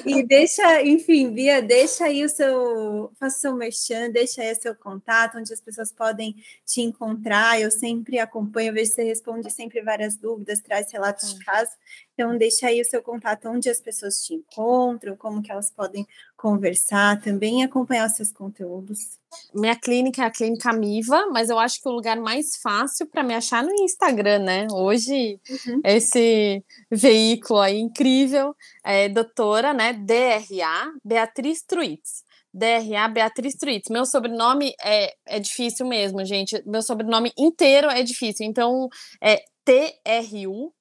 [0.04, 4.60] e deixa, enfim, Bia, deixa aí o seu, faça o seu merchan, deixa aí o
[4.60, 7.60] seu contato, onde as pessoas podem te encontrar.
[7.60, 11.70] Eu sempre acompanho, vejo que você responde sempre várias dúvidas, traz relatos de caso.
[12.14, 16.06] Então, deixa aí o seu contato, onde as pessoas te encontram, como que elas podem
[16.40, 19.18] conversar também acompanhar os seus conteúdos.
[19.54, 23.22] Minha clínica é a Clínica Miva, mas eu acho que o lugar mais fácil para
[23.22, 24.66] me achar no Instagram, né?
[24.72, 25.80] Hoje, uhum.
[25.84, 29.92] esse veículo aí incrível é doutora, né?
[29.92, 32.24] DRA Beatriz Truitz.
[32.52, 33.88] DRA Beatriz Truitz.
[33.90, 36.60] Meu sobrenome é, é difícil mesmo, gente.
[36.66, 38.46] Meu sobrenome inteiro é difícil.
[38.46, 38.88] Então,
[39.22, 40.74] é T-R-U-Y-T-S,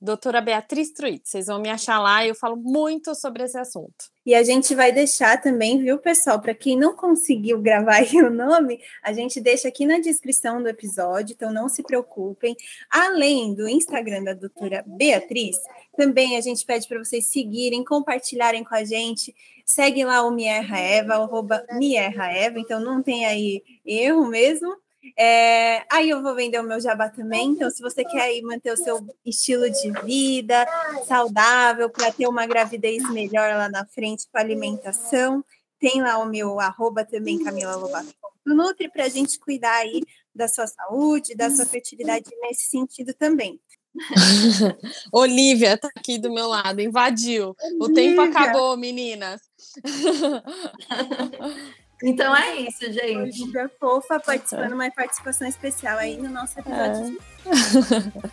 [0.00, 1.28] doutora Beatriz Truitz.
[1.30, 4.12] Vocês vão me achar lá e eu falo muito sobre esse assunto.
[4.24, 6.40] E a gente vai deixar também, viu, pessoal?
[6.40, 11.34] Para quem não conseguiu gravar o nome, a gente deixa aqui na descrição do episódio,
[11.34, 12.56] então não se preocupem.
[12.88, 15.56] Além do Instagram da doutora Beatriz,
[15.96, 19.34] também a gente pede para vocês seguirem, compartilharem com a gente.
[19.66, 24.81] Segue lá o Mierra Eva, arroba Mierra Eva, então não tem aí erro mesmo.
[25.18, 27.50] É, aí eu vou vender o meu jabá também.
[27.50, 30.66] Então, se você quer aí manter o seu estilo de vida
[31.06, 35.44] saudável para ter uma gravidez melhor lá na frente com alimentação,
[35.78, 38.14] tem lá o meu arroba também, Camila Lobato
[38.46, 40.02] Nutri, para a gente cuidar aí
[40.34, 43.60] da sua saúde, da sua fertilidade nesse sentido também.
[45.12, 47.54] Olivia tá aqui do meu lado, invadiu.
[47.60, 47.78] Olivia.
[47.80, 49.40] O tempo acabou, meninas.
[52.02, 53.42] Então é isso, gente.
[53.42, 57.16] Olivia Fofa participando, uma participação especial aí no nosso episódio.
[57.46, 58.32] É.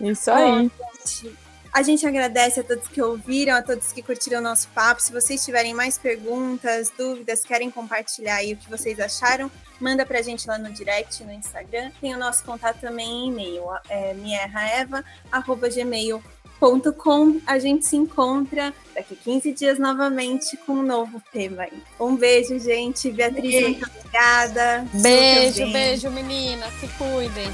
[0.00, 0.70] Isso aí.
[1.72, 5.02] A gente agradece a todos que ouviram, a todos que curtiram o nosso papo.
[5.02, 9.50] Se vocês tiverem mais perguntas, dúvidas, querem compartilhar aí o que vocês acharam,
[9.80, 11.90] manda pra gente lá no direct, no Instagram.
[12.00, 16.37] Tem o nosso contato também em e-mail, é mierraeva.gmail.com.
[17.46, 21.66] A gente se encontra daqui 15 dias novamente com um novo tema.
[22.00, 23.10] Um beijo, gente.
[23.10, 24.86] Beatriz, muito obrigada.
[24.92, 26.72] Beijo, beijo, meninas.
[26.80, 27.48] Se cuidem.